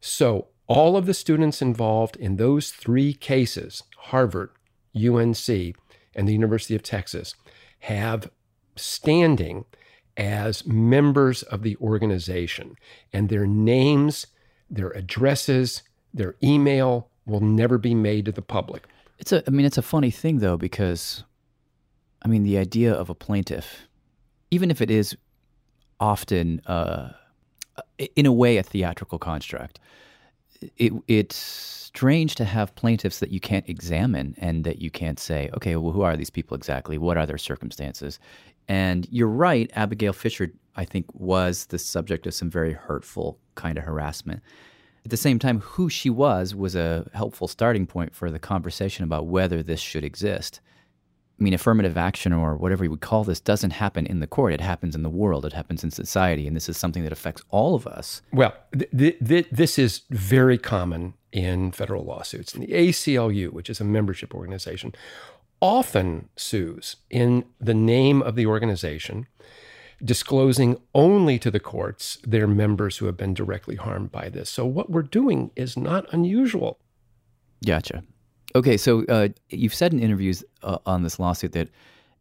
So, 0.00 0.48
all 0.66 0.98
of 0.98 1.06
the 1.06 1.14
students 1.14 1.62
involved 1.62 2.16
in 2.16 2.36
those 2.36 2.70
three 2.70 3.14
cases 3.14 3.82
Harvard, 3.96 4.50
UNC, 4.94 5.48
and 6.14 6.28
the 6.28 6.32
University 6.32 6.74
of 6.74 6.82
Texas 6.82 7.34
have 7.80 8.30
standing 8.76 9.64
as 10.18 10.66
members 10.66 11.44
of 11.44 11.62
the 11.62 11.76
organization, 11.76 12.76
and 13.12 13.28
their 13.28 13.46
names, 13.46 14.26
their 14.68 14.90
addresses, 14.90 15.82
their 16.12 16.34
email 16.42 17.08
will 17.24 17.40
never 17.40 17.78
be 17.78 17.94
made 17.94 18.24
to 18.24 18.32
the 18.32 18.42
public. 18.42 18.84
It's 19.18 19.32
a 19.32 19.42
I 19.46 19.50
mean 19.50 19.64
it's 19.64 19.78
a 19.78 19.82
funny 19.82 20.10
thing 20.10 20.38
though 20.38 20.56
because 20.56 21.24
I 22.22 22.28
mean 22.28 22.42
the 22.42 22.58
idea 22.58 22.92
of 22.92 23.08
a 23.08 23.14
plaintiff 23.14 23.86
even 24.50 24.70
if 24.70 24.80
it 24.80 24.90
is 24.90 25.16
often 26.00 26.60
uh, 26.66 27.12
in 28.16 28.26
a 28.26 28.32
way 28.32 28.56
a 28.56 28.62
theatrical 28.62 29.18
construct 29.18 29.80
it, 30.76 30.92
it's 31.08 31.36
strange 31.36 32.36
to 32.36 32.44
have 32.44 32.74
plaintiffs 32.76 33.18
that 33.18 33.30
you 33.30 33.40
can't 33.40 33.68
examine 33.68 34.34
and 34.38 34.64
that 34.64 34.80
you 34.80 34.90
can't 34.90 35.18
say 35.18 35.50
okay 35.54 35.74
well 35.76 35.92
who 35.92 36.02
are 36.02 36.16
these 36.16 36.30
people 36.30 36.56
exactly? 36.56 36.96
What 36.96 37.16
are 37.16 37.26
their 37.26 37.38
circumstances 37.38 38.20
and 38.68 39.06
you're 39.10 39.28
right 39.28 39.70
Abigail 39.74 40.12
Fisher 40.12 40.52
I 40.76 40.84
think 40.84 41.06
was 41.12 41.66
the 41.66 41.78
subject 41.78 42.26
of 42.26 42.34
some 42.34 42.50
very 42.50 42.72
hurtful 42.72 43.38
kind 43.56 43.78
of 43.78 43.84
harassment 43.84 44.42
at 45.08 45.10
the 45.10 45.16
same 45.16 45.38
time, 45.38 45.60
who 45.60 45.88
she 45.88 46.10
was 46.10 46.54
was 46.54 46.74
a 46.74 47.08
helpful 47.14 47.48
starting 47.48 47.86
point 47.86 48.14
for 48.14 48.30
the 48.30 48.38
conversation 48.38 49.04
about 49.04 49.26
whether 49.26 49.62
this 49.62 49.80
should 49.80 50.04
exist. 50.04 50.60
I 51.40 51.42
mean, 51.42 51.54
affirmative 51.54 51.96
action 51.96 52.32
or 52.32 52.58
whatever 52.58 52.84
you 52.84 52.90
would 52.90 53.00
call 53.00 53.24
this 53.24 53.40
doesn't 53.40 53.70
happen 53.70 54.04
in 54.04 54.20
the 54.20 54.26
court. 54.26 54.52
It 54.52 54.60
happens 54.60 54.94
in 54.94 55.04
the 55.04 55.08
world. 55.08 55.46
It 55.46 55.54
happens 55.54 55.82
in 55.82 55.90
society. 55.90 56.46
And 56.46 56.54
this 56.54 56.68
is 56.68 56.76
something 56.76 57.04
that 57.04 57.12
affects 57.12 57.42
all 57.48 57.74
of 57.74 57.86
us. 57.86 58.20
Well, 58.34 58.52
th- 58.76 58.90
th- 58.90 59.18
th- 59.26 59.46
this 59.50 59.78
is 59.78 60.02
very 60.10 60.58
common 60.58 61.14
in 61.32 61.72
federal 61.72 62.04
lawsuits. 62.04 62.52
And 62.52 62.64
the 62.64 62.72
ACLU, 62.72 63.50
which 63.50 63.70
is 63.70 63.80
a 63.80 63.84
membership 63.84 64.34
organization, 64.34 64.94
often 65.60 66.28
sues 66.36 66.96
in 67.10 67.44
the 67.60 67.74
name 67.74 68.22
of 68.22 68.36
the 68.36 68.46
organization 68.46 69.26
disclosing 70.04 70.80
only 70.94 71.38
to 71.38 71.50
the 71.50 71.60
courts 71.60 72.18
their 72.24 72.46
members 72.46 72.98
who 72.98 73.06
have 73.06 73.16
been 73.16 73.34
directly 73.34 73.76
harmed 73.76 74.12
by 74.12 74.28
this. 74.28 74.48
So 74.48 74.64
what 74.64 74.90
we're 74.90 75.02
doing 75.02 75.50
is 75.56 75.76
not 75.76 76.06
unusual. 76.12 76.78
Gotcha. 77.66 78.04
Okay, 78.54 78.76
so 78.76 79.04
uh, 79.06 79.28
you've 79.50 79.74
said 79.74 79.92
in 79.92 80.00
interviews 80.00 80.44
uh, 80.62 80.78
on 80.86 81.02
this 81.02 81.18
lawsuit 81.18 81.52
that 81.52 81.68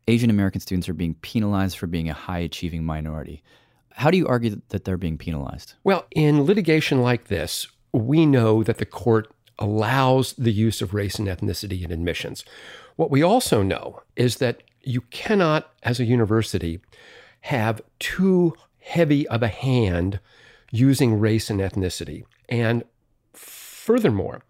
Asian 0.08 0.30
American 0.30 0.60
students 0.60 0.90
are 0.90 0.94
being 0.94 1.14
penalized 1.16 1.78
for 1.78 1.88
being 1.88 2.10
a 2.10 2.14
high 2.14 2.40
achieving 2.40 2.84
minority. 2.84 3.44
How 3.92 4.12
do 4.12 4.18
you 4.18 4.28
argue 4.28 4.62
that 4.70 4.86
they're 4.86 4.98
being 4.98 5.18
penalized? 5.18 5.74
Well, 5.84 6.06
in 6.12 6.44
litigation 6.44 7.02
like 7.02 7.26
this, 7.26 7.68
we 7.94 8.26
know 8.26 8.64
that 8.64 8.78
the 8.78 8.86
court 8.86 9.32
allows 9.60 10.34
the 10.34 10.52
use 10.52 10.82
of 10.82 10.94
race 10.94 11.18
and 11.18 11.28
ethnicity 11.28 11.84
in 11.84 11.92
admissions. 11.92 12.44
What 12.98 13.12
we 13.12 13.22
also 13.22 13.62
know 13.64 14.02
is 14.16 14.38
that 14.38 14.64
you 14.82 15.02
cannot, 15.02 15.72
as 15.84 16.00
a 16.00 16.06
university, 16.06 16.82
have 17.42 17.82
too 18.00 18.56
heavy 18.80 19.28
of 19.28 19.44
a 19.44 19.48
hand 19.48 20.20
using 20.72 21.20
race 21.20 21.50
and 21.50 21.60
ethnicity. 21.60 22.26
And 22.50 22.84
furthermore, 23.34 24.42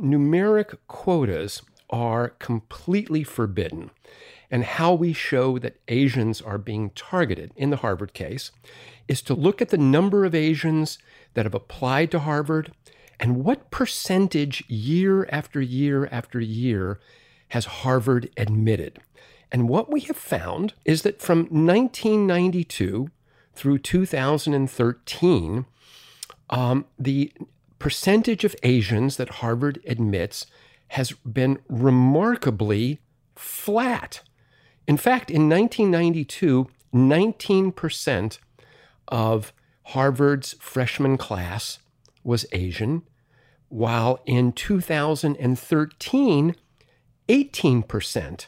numeric 0.00 0.76
quotas 0.88 1.62
are 1.90 2.30
completely 2.30 3.22
forbidden. 3.22 3.90
And 4.50 4.64
how 4.64 4.94
we 4.94 5.12
show 5.12 5.58
that 5.58 5.78
Asians 5.88 6.40
are 6.40 6.58
being 6.58 6.90
targeted 6.90 7.52
in 7.56 7.68
the 7.68 7.76
Harvard 7.76 8.14
case 8.14 8.52
is 9.06 9.20
to 9.22 9.34
look 9.34 9.60
at 9.60 9.68
the 9.68 9.76
number 9.76 10.24
of 10.24 10.34
Asians 10.34 10.98
that 11.34 11.44
have 11.44 11.54
applied 11.54 12.10
to 12.12 12.20
Harvard 12.20 12.72
and 13.20 13.44
what 13.44 13.70
percentage 13.70 14.64
year 14.66 15.28
after 15.30 15.60
year 15.60 16.08
after 16.10 16.40
year 16.40 16.98
has 17.48 17.66
Harvard 17.66 18.30
admitted. 18.36 19.00
And 19.52 19.68
what 19.68 19.90
we 19.90 20.00
have 20.00 20.16
found 20.16 20.74
is 20.84 21.02
that 21.02 21.20
from 21.20 21.40
1992 21.40 23.10
through 23.54 23.78
2013, 23.78 25.66
um, 26.50 26.84
the 26.98 27.32
percentage 27.78 28.44
of 28.44 28.56
Asians 28.62 29.16
that 29.16 29.28
Harvard 29.28 29.80
admits 29.86 30.46
has 30.88 31.12
been 31.12 31.58
remarkably 31.68 33.00
flat. 33.34 34.22
In 34.86 34.96
fact, 34.96 35.30
in 35.30 35.48
1992, 35.48 36.68
19% 36.94 38.38
of 39.08 39.52
Harvard's 39.84 40.54
freshman 40.60 41.16
class 41.16 41.78
was 42.24 42.46
Asian, 42.52 43.02
while 43.68 44.20
in 44.26 44.52
2013, 44.52 46.56
18% 47.28 48.46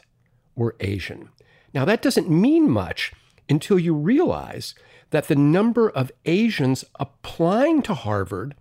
were 0.55 0.75
Asian. 0.79 1.29
Now, 1.73 1.85
that 1.85 2.01
doesn't 2.01 2.29
mean 2.29 2.69
much 2.69 3.13
until 3.47 3.79
you 3.79 3.93
realize 3.93 4.75
that 5.11 5.27
the 5.27 5.35
number 5.35 5.89
of 5.89 6.11
Asians 6.25 6.85
applying 6.99 7.81
to 7.83 7.93
Harvard 7.93 8.55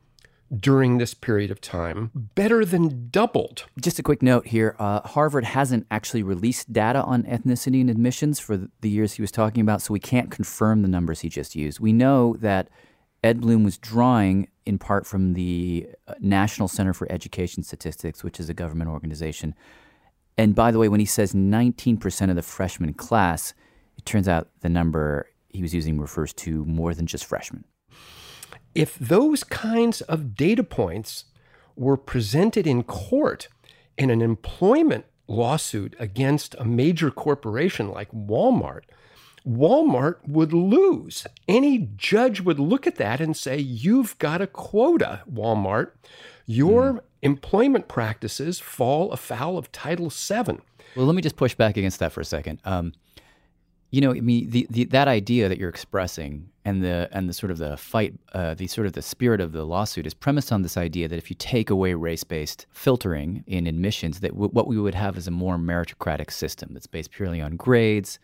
during 0.54 0.96
this 0.96 1.12
period 1.12 1.50
of 1.50 1.60
time 1.60 2.10
better 2.34 2.64
than 2.64 3.10
doubled. 3.10 3.66
Just 3.78 3.98
a 3.98 4.02
quick 4.02 4.22
note 4.22 4.46
here 4.46 4.74
uh, 4.78 5.00
Harvard 5.00 5.44
hasn't 5.44 5.86
actually 5.90 6.22
released 6.22 6.72
data 6.72 7.02
on 7.02 7.24
ethnicity 7.24 7.82
and 7.82 7.90
admissions 7.90 8.40
for 8.40 8.68
the 8.80 8.88
years 8.88 9.14
he 9.14 9.22
was 9.22 9.30
talking 9.30 9.60
about, 9.60 9.82
so 9.82 9.92
we 9.92 10.00
can't 10.00 10.30
confirm 10.30 10.80
the 10.80 10.88
numbers 10.88 11.20
he 11.20 11.28
just 11.28 11.54
used. 11.54 11.80
We 11.80 11.92
know 11.92 12.36
that 12.40 12.68
Ed 13.22 13.40
Blum 13.40 13.64
was 13.64 13.76
drawing 13.76 14.48
in 14.64 14.78
part 14.78 15.06
from 15.06 15.34
the 15.34 15.88
uh, 16.06 16.14
National 16.20 16.68
Center 16.68 16.94
for 16.94 17.10
Education 17.10 17.62
Statistics, 17.62 18.24
which 18.24 18.40
is 18.40 18.48
a 18.48 18.54
government 18.54 18.90
organization 18.90 19.54
and 20.38 20.54
by 20.54 20.70
the 20.70 20.78
way, 20.78 20.88
when 20.88 21.00
he 21.00 21.06
says 21.06 21.34
19% 21.34 22.30
of 22.30 22.36
the 22.36 22.42
freshman 22.42 22.94
class, 22.94 23.52
it 23.96 24.06
turns 24.06 24.28
out 24.28 24.48
the 24.60 24.68
number 24.68 25.28
he 25.50 25.60
was 25.60 25.74
using 25.74 25.98
refers 25.98 26.32
to 26.34 26.64
more 26.64 26.94
than 26.94 27.06
just 27.06 27.24
freshmen. 27.24 27.64
If 28.74 28.96
those 28.98 29.42
kinds 29.42 30.00
of 30.02 30.36
data 30.36 30.62
points 30.62 31.24
were 31.74 31.96
presented 31.96 32.66
in 32.66 32.84
court 32.84 33.48
in 33.96 34.10
an 34.10 34.22
employment 34.22 35.06
lawsuit 35.26 35.96
against 35.98 36.54
a 36.58 36.64
major 36.64 37.10
corporation 37.10 37.90
like 37.90 38.10
Walmart, 38.12 38.82
Walmart 39.44 40.16
would 40.26 40.52
lose. 40.52 41.26
Any 41.48 41.90
judge 41.96 42.40
would 42.42 42.60
look 42.60 42.86
at 42.86 42.96
that 42.96 43.20
and 43.20 43.36
say, 43.36 43.58
You've 43.58 44.16
got 44.18 44.40
a 44.40 44.46
quota, 44.46 45.22
Walmart. 45.30 45.90
Your 46.46 46.94
mm. 46.94 47.00
Employment 47.22 47.88
practices 47.88 48.58
fall 48.60 49.12
afoul 49.12 49.58
of 49.58 49.70
Title 49.72 50.10
VII. 50.10 50.58
Well, 50.96 51.06
let 51.06 51.14
me 51.14 51.22
just 51.22 51.36
push 51.36 51.54
back 51.54 51.76
against 51.76 51.98
that 52.00 52.12
for 52.12 52.20
a 52.20 52.24
second. 52.24 52.60
Um, 52.64 52.92
you 53.90 54.00
know, 54.00 54.10
I 54.10 54.20
mean, 54.20 54.50
the, 54.50 54.66
the, 54.68 54.84
that 54.84 55.08
idea 55.08 55.48
that 55.48 55.58
you're 55.58 55.70
expressing 55.70 56.50
and 56.64 56.82
the 56.82 57.08
and 57.12 57.28
the 57.28 57.32
sort 57.32 57.50
of 57.50 57.56
the 57.56 57.76
fight, 57.78 58.14
uh, 58.34 58.52
the 58.52 58.66
sort 58.66 58.86
of 58.86 58.92
the 58.92 59.00
spirit 59.00 59.40
of 59.40 59.52
the 59.52 59.64
lawsuit 59.64 60.06
is 60.06 60.12
premised 60.12 60.52
on 60.52 60.60
this 60.60 60.76
idea 60.76 61.08
that 61.08 61.16
if 61.16 61.30
you 61.30 61.36
take 61.36 61.70
away 61.70 61.94
race-based 61.94 62.66
filtering 62.70 63.44
in 63.46 63.66
admissions, 63.66 64.20
that 64.20 64.32
w- 64.32 64.50
what 64.50 64.66
we 64.66 64.78
would 64.78 64.94
have 64.94 65.16
is 65.16 65.26
a 65.26 65.30
more 65.30 65.56
meritocratic 65.56 66.30
system 66.30 66.74
that's 66.74 66.86
based 66.86 67.10
purely 67.10 67.40
on 67.40 67.56
grades. 67.56 68.18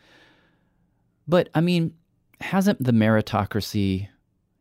But 1.27 1.49
I 1.55 1.63
mean, 1.63 1.95
hasn't 2.41 2.85
the 2.85 2.93
meritocracy? 2.93 4.09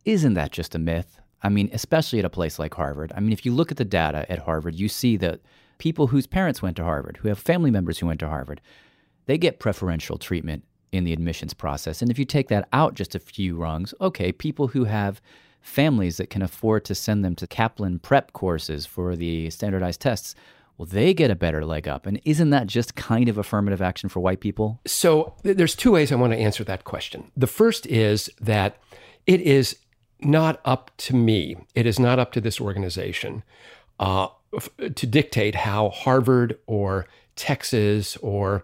Isn't 0.06 0.36
that 0.36 0.52
just 0.52 0.76
a 0.76 0.80
myth? 0.80 1.20
I 1.44 1.50
mean, 1.50 1.70
especially 1.74 2.20
at 2.20 2.26
a 2.26 2.30
place 2.30 2.58
like 2.58 2.74
Harvard. 2.74 3.12
I 3.16 3.20
mean, 3.20 3.34
if 3.34 3.46
you 3.46 3.54
look 3.54 3.72
at 3.72 3.78
the 3.78 3.86
data 3.86 4.26
at 4.32 4.40
Harvard, 4.40 4.76
you 4.76 4.88
see 4.88 5.18
that 5.18 5.42
people 5.78 6.08
whose 6.08 6.26
parents 6.26 6.62
went 6.62 6.78
to 6.78 6.84
Harvard, 6.84 7.18
who 7.18 7.28
have 7.28 7.40
family 7.40 7.70
members 7.70 8.00
who 8.00 8.08
went 8.08 8.20
to 8.22 8.28
Harvard, 8.28 8.62
they 9.26 9.38
get 9.38 9.60
preferential 9.60 10.18
treatment 10.18 10.64
in 10.92 11.04
the 11.04 11.14
admissions 11.14 11.54
process. 11.54 12.02
And 12.02 12.10
if 12.10 12.20
you 12.20 12.26
take 12.26 12.48
that 12.50 12.68
out 12.72 12.94
just 12.94 13.16
a 13.16 13.20
few 13.20 13.58
rungs, 13.58 13.94
okay, 14.00 14.32
people 14.32 14.68
who 14.68 14.86
have 14.86 15.22
families 15.60 16.18
that 16.18 16.30
can 16.30 16.42
afford 16.42 16.86
to 16.86 16.96
send 16.96 17.26
them 17.26 17.36
to 17.36 17.48
Kaplan 17.48 18.00
prep 18.00 18.34
courses 18.34 18.86
for 18.86 19.16
the 19.16 19.50
standardized 19.50 20.02
tests, 20.02 20.36
well, 20.78 20.86
they 20.86 21.14
get 21.14 21.32
a 21.32 21.36
better 21.36 21.66
leg 21.66 21.88
up. 21.88 22.06
And 22.06 22.20
isn't 22.26 22.50
that 22.52 22.68
just 22.68 22.96
kind 22.96 23.30
of 23.30 23.38
affirmative 23.38 23.82
action 23.82 24.10
for 24.10 24.20
white 24.20 24.40
people? 24.40 24.80
So 24.86 25.36
there's 25.44 25.76
two 25.76 25.92
ways 25.92 26.12
I 26.12 26.16
want 26.16 26.34
to 26.34 26.40
answer 26.40 26.64
that 26.64 26.84
question. 26.84 27.32
The 27.38 27.48
first 27.48 27.86
is 27.88 28.30
that 28.42 28.78
it 29.26 29.42
is 29.42 29.78
not 30.26 30.60
up 30.66 30.92
to 30.98 31.16
me, 31.16 31.56
it 31.76 31.86
is 31.86 32.00
not 32.00 32.20
up 32.20 32.32
to 32.34 32.42
this 32.42 32.60
organization 32.62 33.44
uh, 34.00 34.28
to 34.96 35.08
dictate 35.08 35.56
how 35.56 35.90
Harvard 35.90 36.58
or 36.68 37.08
Texas 37.36 38.18
or 38.18 38.64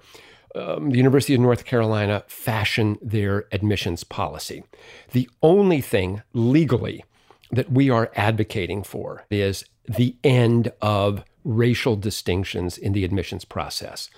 um, 0.55 0.89
the 0.89 0.97
University 0.97 1.33
of 1.33 1.41
North 1.41 1.65
Carolina 1.65 2.23
fashion 2.27 2.97
their 3.01 3.45
admissions 3.51 4.03
policy. 4.03 4.63
The 5.11 5.29
only 5.41 5.81
thing 5.81 6.21
legally 6.33 7.03
that 7.51 7.71
we 7.71 7.89
are 7.89 8.11
advocating 8.15 8.83
for 8.83 9.25
is 9.29 9.65
the 9.87 10.15
end 10.23 10.71
of 10.81 11.23
racial 11.43 11.95
distinctions 11.95 12.77
in 12.77 12.93
the 12.93 13.03
admissions 13.03 13.45
process. 13.45 14.09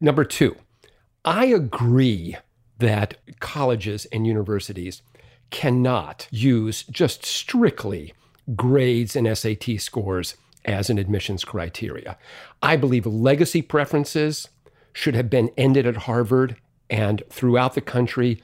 Number 0.00 0.24
two, 0.24 0.56
I 1.24 1.46
agree 1.46 2.36
that 2.78 3.16
colleges 3.40 4.06
and 4.06 4.26
universities 4.26 5.02
cannot 5.50 6.28
use 6.30 6.84
just 6.84 7.24
strictly 7.24 8.14
grades 8.54 9.16
and 9.16 9.36
SAT 9.36 9.80
scores 9.80 10.36
as 10.64 10.90
an 10.90 10.98
admissions 10.98 11.44
criteria. 11.44 12.18
I 12.62 12.76
believe 12.76 13.06
legacy 13.06 13.62
preferences 13.62 14.48
should 14.92 15.14
have 15.14 15.30
been 15.30 15.50
ended 15.56 15.86
at 15.86 15.96
Harvard 15.96 16.56
and 16.90 17.22
throughout 17.30 17.74
the 17.74 17.80
country 17.80 18.42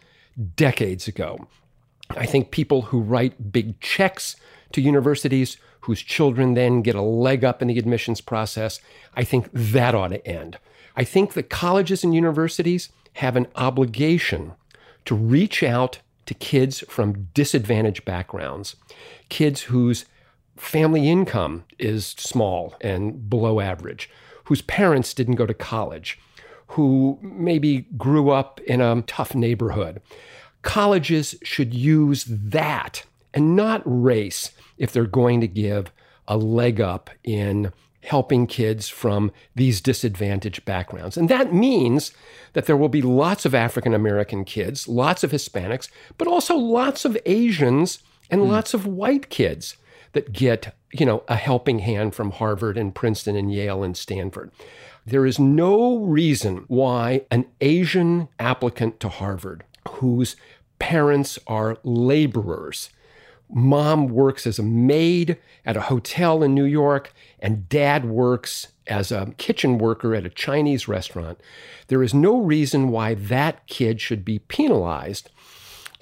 decades 0.57 1.09
ago. 1.09 1.47
I 2.11 2.27
think 2.27 2.51
people 2.51 2.83
who 2.83 3.01
write 3.01 3.53
big 3.53 3.81
checks 3.81 4.37
to 4.73 4.81
universities 4.81 5.57
whose 5.83 6.01
children 6.01 6.55
then 6.55 6.83
get 6.83 6.95
a 6.95 7.03
leg 7.03 7.45
up 7.45 7.61
in 7.61 7.69
the 7.69 7.79
admissions 7.79 8.21
process, 8.21 8.81
I 9.17 9.25
think 9.25 9.49
that 9.53 9.95
ought 9.95 10.09
to 10.09 10.27
end. 10.27 10.59
I 10.97 11.05
think 11.05 11.33
that 11.33 11.51
colleges 11.51 12.05
and 12.05 12.15
universities 12.15 12.91
have 13.15 13.37
an 13.37 13.49
obligation 13.57 14.53
to 15.05 15.15
reach 15.15 15.63
out 15.63 15.99
to 16.27 16.35
kids 16.35 16.81
from 16.89 17.29
disadvantaged 17.35 18.05
backgrounds, 18.05 18.77
kids 19.29 19.63
whose 19.63 20.05
family 20.57 21.09
income 21.09 21.65
is 21.79 22.07
small 22.19 22.75
and 22.81 23.29
below 23.29 23.61
average, 23.61 24.09
whose 24.45 24.63
parents 24.63 25.15
didn't 25.15 25.37
go 25.37 25.47
to 25.47 25.55
college, 25.55 26.19
who 26.69 27.19
maybe 27.23 27.87
grew 27.97 28.31
up 28.31 28.61
in 28.61 28.81
a 28.81 29.03
tough 29.03 29.35
neighborhood. 29.35 30.01
Colleges 30.63 31.35
should 31.43 31.75
use 31.75 32.25
that 32.29 33.05
and 33.35 33.57
not 33.57 33.83
race 33.85 34.53
if 34.79 34.93
they're 34.93 35.05
going 35.05 35.41
to 35.41 35.49
give 35.49 35.91
a 36.29 36.37
leg 36.37 36.81
up 36.81 37.11
in 37.25 37.73
helping 38.03 38.47
kids 38.47 38.89
from 38.89 39.31
these 39.55 39.81
disadvantaged 39.81 40.65
backgrounds. 40.65 41.17
And 41.17 41.29
that 41.29 41.55
means 41.55 42.13
that 42.53 42.67
there 42.67 42.77
will 42.77 42.89
be 42.89 43.03
lots 43.03 43.45
of 43.45 43.55
African 43.55 43.95
American 43.95 44.45
kids, 44.45 44.89
lots 44.89 45.23
of 45.23 45.31
Hispanics, 45.31 45.89
but 46.19 46.29
also 46.29 46.57
lots 46.57 47.05
of 47.05 47.17
Asians 47.25 48.01
and 48.31 48.41
mm. 48.41 48.49
lots 48.49 48.75
of 48.75 48.87
white 48.87 49.31
kids 49.31 49.77
that 50.13 50.33
get, 50.33 50.75
you 50.93 51.07
know, 51.07 51.23
a 51.29 51.37
helping 51.37 51.79
hand 51.79 52.15
from 52.15 52.33
Harvard 52.33 52.77
and 52.77 52.95
Princeton 52.95 53.37
and 53.37 53.53
Yale 53.53 53.83
and 53.83 53.97
Stanford. 53.97 54.51
There 55.07 55.27
is 55.27 55.39
no 55.39 55.99
reason 55.99 56.65
why 56.69 57.25
an 57.31 57.47
Asian 57.61 58.29
applicant 58.39 59.01
to 59.01 59.09
Harvard 59.09 59.65
whose 59.89 60.37
parents 60.79 61.39
are 61.47 61.79
laborers 61.83 62.91
mom 63.53 64.09
works 64.09 64.47
as 64.47 64.59
a 64.59 64.63
maid 64.63 65.37
at 65.65 65.77
a 65.77 65.83
hotel 65.83 66.43
in 66.43 66.55
New 66.55 66.65
York, 66.65 67.13
and 67.39 67.69
dad 67.69 68.05
works 68.05 68.69
as 68.87 69.13
a 69.13 69.33
kitchen 69.37 69.79
worker 69.79 70.15
at 70.15 70.27
a 70.27 70.31
Chinese 70.31 70.89
restaurant, 70.89 71.41
there 71.89 72.03
is 72.03 72.15
no 72.15 72.41
reason 72.41 72.89
why 72.89 73.15
that 73.15 73.67
kid 73.67 74.01
should 74.01 74.25
be 74.25 74.39
penalized. 74.41 75.31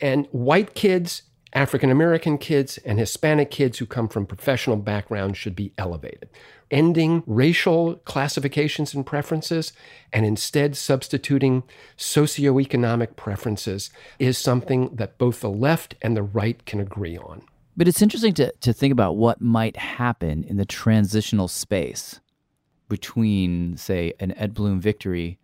And 0.00 0.26
white 0.32 0.74
kids, 0.74 1.22
African 1.52 1.90
American 1.90 2.38
kids, 2.38 2.78
and 2.78 2.98
Hispanic 2.98 3.50
kids 3.50 3.78
who 3.78 3.86
come 3.86 4.08
from 4.08 4.26
professional 4.26 4.76
backgrounds 4.76 5.36
should 5.36 5.56
be 5.56 5.72
elevated. 5.76 6.28
Ending 6.70 7.22
racial 7.26 7.96
classifications 8.04 8.94
and 8.94 9.04
preferences 9.04 9.72
and 10.12 10.24
instead 10.24 10.76
substituting 10.76 11.64
socioeconomic 11.98 13.16
preferences 13.16 13.90
is 14.18 14.38
something 14.38 14.94
that 14.94 15.18
both 15.18 15.40
the 15.40 15.50
left 15.50 15.96
and 16.00 16.16
the 16.16 16.22
right 16.22 16.64
can 16.66 16.78
agree 16.78 17.18
on. 17.18 17.42
But 17.76 17.88
it's 17.88 18.02
interesting 18.02 18.34
to, 18.34 18.52
to 18.60 18.72
think 18.72 18.92
about 18.92 19.16
what 19.16 19.40
might 19.40 19.76
happen 19.76 20.44
in 20.44 20.58
the 20.58 20.64
transitional 20.64 21.48
space 21.48 22.20
between, 22.88 23.76
say, 23.76 24.12
an 24.20 24.32
Ed 24.36 24.54
Blum 24.54 24.80
victory 24.80 25.38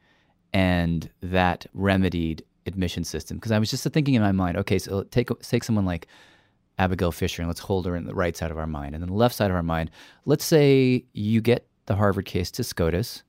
and 0.53 1.11
that 1.23 1.67
remedied 1.75 2.45
admission 2.67 3.05
system. 3.05 3.37
Because 3.39 3.53
I 3.53 3.59
was 3.59 3.71
just 3.71 3.85
thinking 3.85 4.15
in 4.15 4.23
my 4.23 4.33
mind, 4.33 4.57
okay, 4.59 4.79
so 4.79 5.05
take 5.05 5.29
take 5.41 5.65
someone 5.65 5.87
like 5.87 6.07
Abigail 6.79 7.13
Fisher 7.13 7.43
and 7.43 7.49
let's 7.49 7.61
hold 7.61 7.87
her 7.87 7.97
in 7.97 8.07
the 8.07 8.15
right 8.15 8.37
side 8.37 8.51
of 8.51 8.59
our 8.59 8.67
mind, 8.67 8.95
and 8.95 9.03
then 9.03 9.09
the 9.09 9.17
left 9.17 9.35
side 9.35 9.51
of 9.51 9.57
our 9.57 9.63
mind. 9.63 9.91
Let's 10.25 10.45
say 10.45 11.05
you 11.13 11.41
get 11.41 11.67
the 11.87 11.97
Harvard 11.97 12.27
case 12.27 12.51
to 12.53 12.65
SCOTUS, 12.65 13.23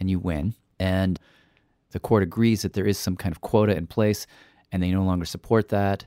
and 0.00 0.10
you 0.10 0.18
win, 0.18 0.54
and 0.78 1.18
the 1.92 2.00
court 2.00 2.22
agrees 2.22 2.62
that 2.62 2.72
there 2.72 2.86
is 2.86 2.98
some 2.98 3.16
kind 3.16 3.32
of 3.32 3.40
quota 3.40 3.76
in 3.76 3.86
place, 3.86 4.26
and 4.72 4.82
they 4.82 4.90
no 4.90 5.04
longer 5.04 5.26
support 5.26 5.68
that 5.68 6.06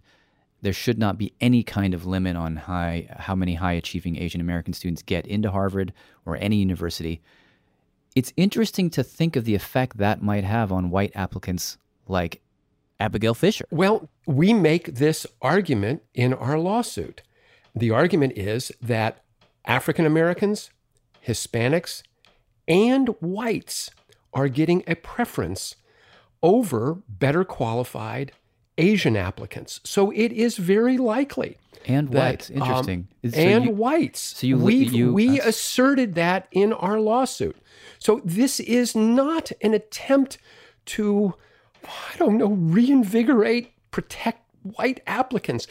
there 0.62 0.74
should 0.74 0.98
not 0.98 1.18
be 1.18 1.32
any 1.40 1.62
kind 1.62 1.94
of 1.94 2.08
limit 2.08 2.36
on 2.36 2.56
high, 2.56 3.08
how 3.20 3.36
many 3.36 3.54
high 3.54 3.74
achieving 3.74 4.18
Asian 4.18 4.42
American 4.42 4.74
students 4.74 5.04
get 5.04 5.28
into 5.28 5.52
Harvard 5.52 5.94
or 6.26 6.38
any 6.38 6.56
university. 6.56 7.22
It's 8.16 8.34
interesting 8.36 8.90
to 8.92 9.04
think 9.04 9.36
of 9.36 9.46
the 9.46 9.54
effect 9.54 9.98
that 9.98 10.24
might 10.24 10.44
have 10.44 10.72
on 10.72 10.90
white 10.90 11.12
applicants 11.14 11.78
like 12.08 12.42
Abigail 13.00 13.34
Fisher. 13.34 13.66
Well, 13.72 14.10
we 14.26 14.54
make 14.54 14.96
this 14.96 15.26
argument 15.42 16.04
in 16.14 16.34
our 16.34 16.58
lawsuit. 16.58 17.22
The 17.76 17.92
argument 17.92 18.38
is 18.38 18.72
that 18.82 19.24
African 19.66 20.06
Americans, 20.06 20.70
Hispanics, 21.26 22.04
and 22.68 23.10
whites 23.20 23.92
are 24.34 24.48
getting 24.48 24.84
a 24.88 24.96
preference 24.96 25.76
over 26.42 27.02
better 27.08 27.44
qualified 27.44 28.32
Asian 28.78 29.16
applicants. 29.18 29.80
So 29.84 30.12
it 30.12 30.32
is 30.32 30.58
very 30.58 30.98
likely. 30.98 31.58
And 31.88 32.10
that, 32.12 32.32
whites. 32.32 32.50
Interesting. 32.50 33.08
Um, 33.24 33.32
so 33.32 33.38
and 33.38 33.66
you, 33.66 33.72
whites. 33.72 34.20
So 34.20 34.48
you, 34.48 34.58
we 34.58 34.76
you, 34.76 35.14
we 35.14 35.40
uh, 35.40 35.48
asserted 35.48 36.16
that 36.16 36.48
in 36.52 36.74
our 36.74 37.00
lawsuit. 37.00 37.56
So 38.00 38.22
this 38.26 38.60
is 38.60 38.96
not 38.96 39.52
an 39.62 39.74
attempt 39.74 40.38
to, 40.88 41.36
I 41.88 42.18
don't 42.18 42.38
know, 42.38 42.50
reinvigorate, 42.50 43.74
protect 43.92 44.42
white 44.64 45.02
applicants. 45.08 45.68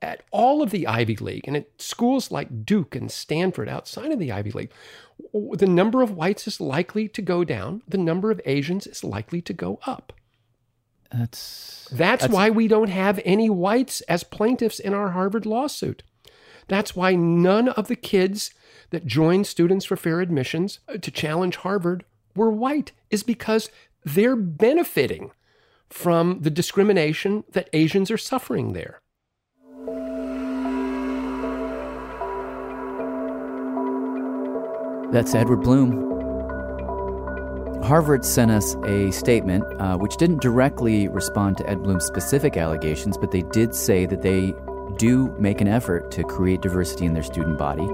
At 0.00 0.24
all 0.32 0.62
of 0.62 0.70
the 0.70 0.88
Ivy 0.88 1.14
League 1.14 1.46
and 1.46 1.56
at 1.56 1.80
schools 1.80 2.32
like 2.32 2.66
Duke 2.66 2.96
and 2.96 3.08
Stanford 3.08 3.68
outside 3.68 4.10
of 4.10 4.18
the 4.18 4.32
Ivy 4.32 4.50
League, 4.50 4.72
the 5.32 5.68
number 5.68 6.02
of 6.02 6.10
whites 6.10 6.48
is 6.48 6.60
likely 6.60 7.06
to 7.06 7.22
go 7.22 7.44
down. 7.44 7.82
The 7.86 7.98
number 7.98 8.32
of 8.32 8.40
Asians 8.44 8.88
is 8.88 9.04
likely 9.04 9.40
to 9.42 9.52
go 9.52 9.78
up. 9.86 10.12
That's 11.12 11.88
that's, 11.92 12.22
that's 12.22 12.34
why 12.34 12.50
we 12.50 12.66
don't 12.66 12.88
have 12.88 13.20
any 13.24 13.48
whites 13.48 14.00
as 14.02 14.24
plaintiffs 14.24 14.80
in 14.80 14.92
our 14.92 15.10
Harvard 15.10 15.46
lawsuit. 15.46 16.02
That's 16.68 16.96
why 16.96 17.14
none 17.14 17.68
of 17.68 17.88
the 17.88 17.96
kids 17.96 18.52
that 18.90 19.06
joined 19.06 19.46
Students 19.46 19.84
for 19.84 19.96
Fair 19.96 20.20
Admissions 20.20 20.80
uh, 20.88 20.96
to 20.98 21.10
challenge 21.10 21.56
Harvard 21.56 22.04
were 22.34 22.50
white 22.50 22.92
is 23.10 23.22
because 23.22 23.70
they're 24.04 24.36
benefiting 24.36 25.32
from 25.92 26.40
the 26.40 26.50
discrimination 26.50 27.44
that 27.52 27.68
Asians 27.72 28.10
are 28.10 28.18
suffering 28.18 28.72
there. 28.72 29.00
That's 35.12 35.34
Edward 35.34 35.58
Blum. 35.58 36.08
Harvard 37.82 38.24
sent 38.24 38.50
us 38.50 38.76
a 38.86 39.10
statement 39.10 39.64
uh, 39.78 39.98
which 39.98 40.16
didn't 40.16 40.40
directly 40.40 41.08
respond 41.08 41.58
to 41.58 41.68
Ed 41.68 41.82
Blum's 41.82 42.06
specific 42.06 42.56
allegations, 42.56 43.18
but 43.18 43.30
they 43.30 43.42
did 43.42 43.74
say 43.74 44.06
that 44.06 44.22
they 44.22 44.54
do 44.96 45.34
make 45.38 45.60
an 45.60 45.68
effort 45.68 46.10
to 46.12 46.22
create 46.22 46.62
diversity 46.62 47.04
in 47.04 47.12
their 47.12 47.22
student 47.22 47.58
body 47.58 47.86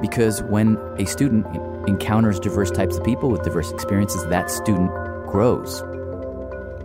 because 0.00 0.42
when 0.42 0.76
a 0.98 1.06
student 1.06 1.46
encounters 1.88 2.38
diverse 2.38 2.70
types 2.70 2.98
of 2.98 3.04
people 3.04 3.30
with 3.30 3.42
diverse 3.42 3.70
experiences, 3.70 4.26
that 4.26 4.50
student 4.50 4.90
grows. 5.26 5.82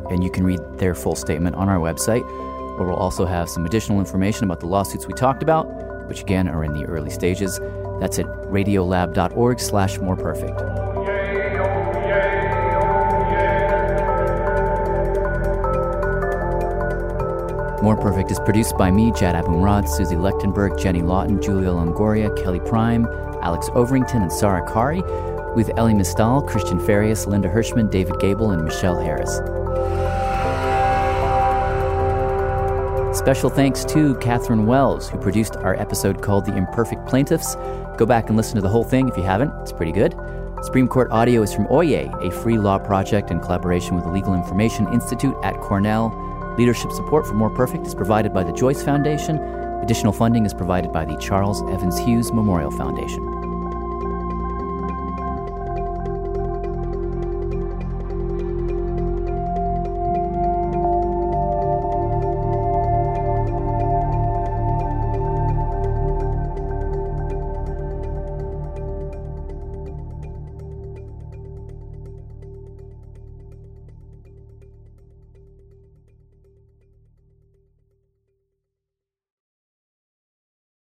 And 0.10 0.24
you 0.24 0.30
can 0.30 0.44
read 0.44 0.60
their 0.78 0.96
full 0.96 1.16
statement 1.16 1.56
on 1.56 1.70
our 1.70 1.78
website, 1.78 2.26
where 2.78 2.88
we'll 2.88 2.98
also 2.98 3.26
have 3.26 3.50
some 3.50 3.66
additional 3.66 4.00
information 4.00 4.44
about 4.44 4.60
the 4.60 4.68
lawsuits 4.68 5.08
we 5.08 5.14
talked 5.14 5.44
about, 5.44 5.68
which 6.08 6.22
again 6.22 6.48
are 6.48 6.64
in 6.64 6.74
the 6.74 6.86
early 6.86 7.10
stages. 7.10 7.60
That's 8.00 8.18
at 8.20 8.26
radiolab.org 8.26 9.60
slash 9.60 10.00
more 10.00 10.16
perfect. 10.16 10.60
More 17.82 17.96
Perfect 17.96 18.30
is 18.30 18.40
produced 18.40 18.78
by 18.78 18.92
me, 18.92 19.14
Jad 19.14 19.36
Abumrad, 19.36 19.86
Suzie 19.86 20.18
Lechtenberg, 20.18 20.78
Jenny 20.78 21.02
Lawton, 21.02 21.42
Julia 21.42 21.70
Longoria, 21.70 22.30
Kelly 22.44 22.60
Prime, 22.60 23.08
Alex 23.42 23.70
Overington, 23.70 24.22
and 24.22 24.34
Sarah 24.34 24.68
Qari, 24.68 25.02
with 25.56 25.72
Elie 25.78 25.94
Mystal, 25.94 26.42
Christian 26.42 26.78
Farias, 26.78 27.26
Linda 27.26 27.50
Hirschman, 27.50 27.90
David 27.90 28.20
Gable, 28.20 28.52
and 28.52 28.66
Michelle 28.66 29.00
Harris. 29.00 29.40
Special 33.14 33.50
thanks 33.50 33.84
to 33.86 34.16
Catherine 34.16 34.66
Wells, 34.66 35.10
who 35.10 35.18
produced 35.20 35.56
our 35.58 35.76
episode 35.76 36.22
called 36.22 36.46
The 36.46 36.56
Imperfect 36.56 37.06
Plaintiffs. 37.06 37.56
Go 37.98 38.06
back 38.06 38.30
and 38.30 38.38
listen 38.38 38.56
to 38.56 38.62
the 38.62 38.70
whole 38.70 38.84
thing 38.84 39.10
if 39.10 39.18
you 39.18 39.24
haven't, 39.24 39.52
it's 39.62 39.74
pretty 39.74 39.92
good. 39.92 40.16
Supreme 40.64 40.88
Court 40.88 41.12
audio 41.12 41.42
is 41.42 41.54
from 41.54 41.68
Oyez, 41.68 42.12
a 42.26 42.32
free 42.32 42.58
law 42.58 42.80
project 42.80 43.30
in 43.30 43.40
collaboration 43.40 43.96
with 43.96 44.04
the 44.04 44.12
Legal 44.12 44.34
Information 44.34 44.92
Institute 44.94 45.36
at 45.44 45.56
Cornell. 45.58 46.10
Leadership 46.58 46.92
support 46.92 47.28
for 47.28 47.34
More 47.34 47.50
Perfect 47.50 47.86
is 47.86 47.94
provided 47.94 48.34
by 48.34 48.44
the 48.44 48.54
Joyce 48.54 48.84
Foundation. 48.84 49.38
Additional 49.84 50.12
funding 50.12 50.46
is 50.46 50.54
provided 50.54 50.92
by 50.92 51.06
the 51.06 51.16
Charles 51.18 51.62
Evans 51.72 52.00
Hughes 52.00 52.32
Memorial 52.32 52.72
Foundation. 52.72 53.29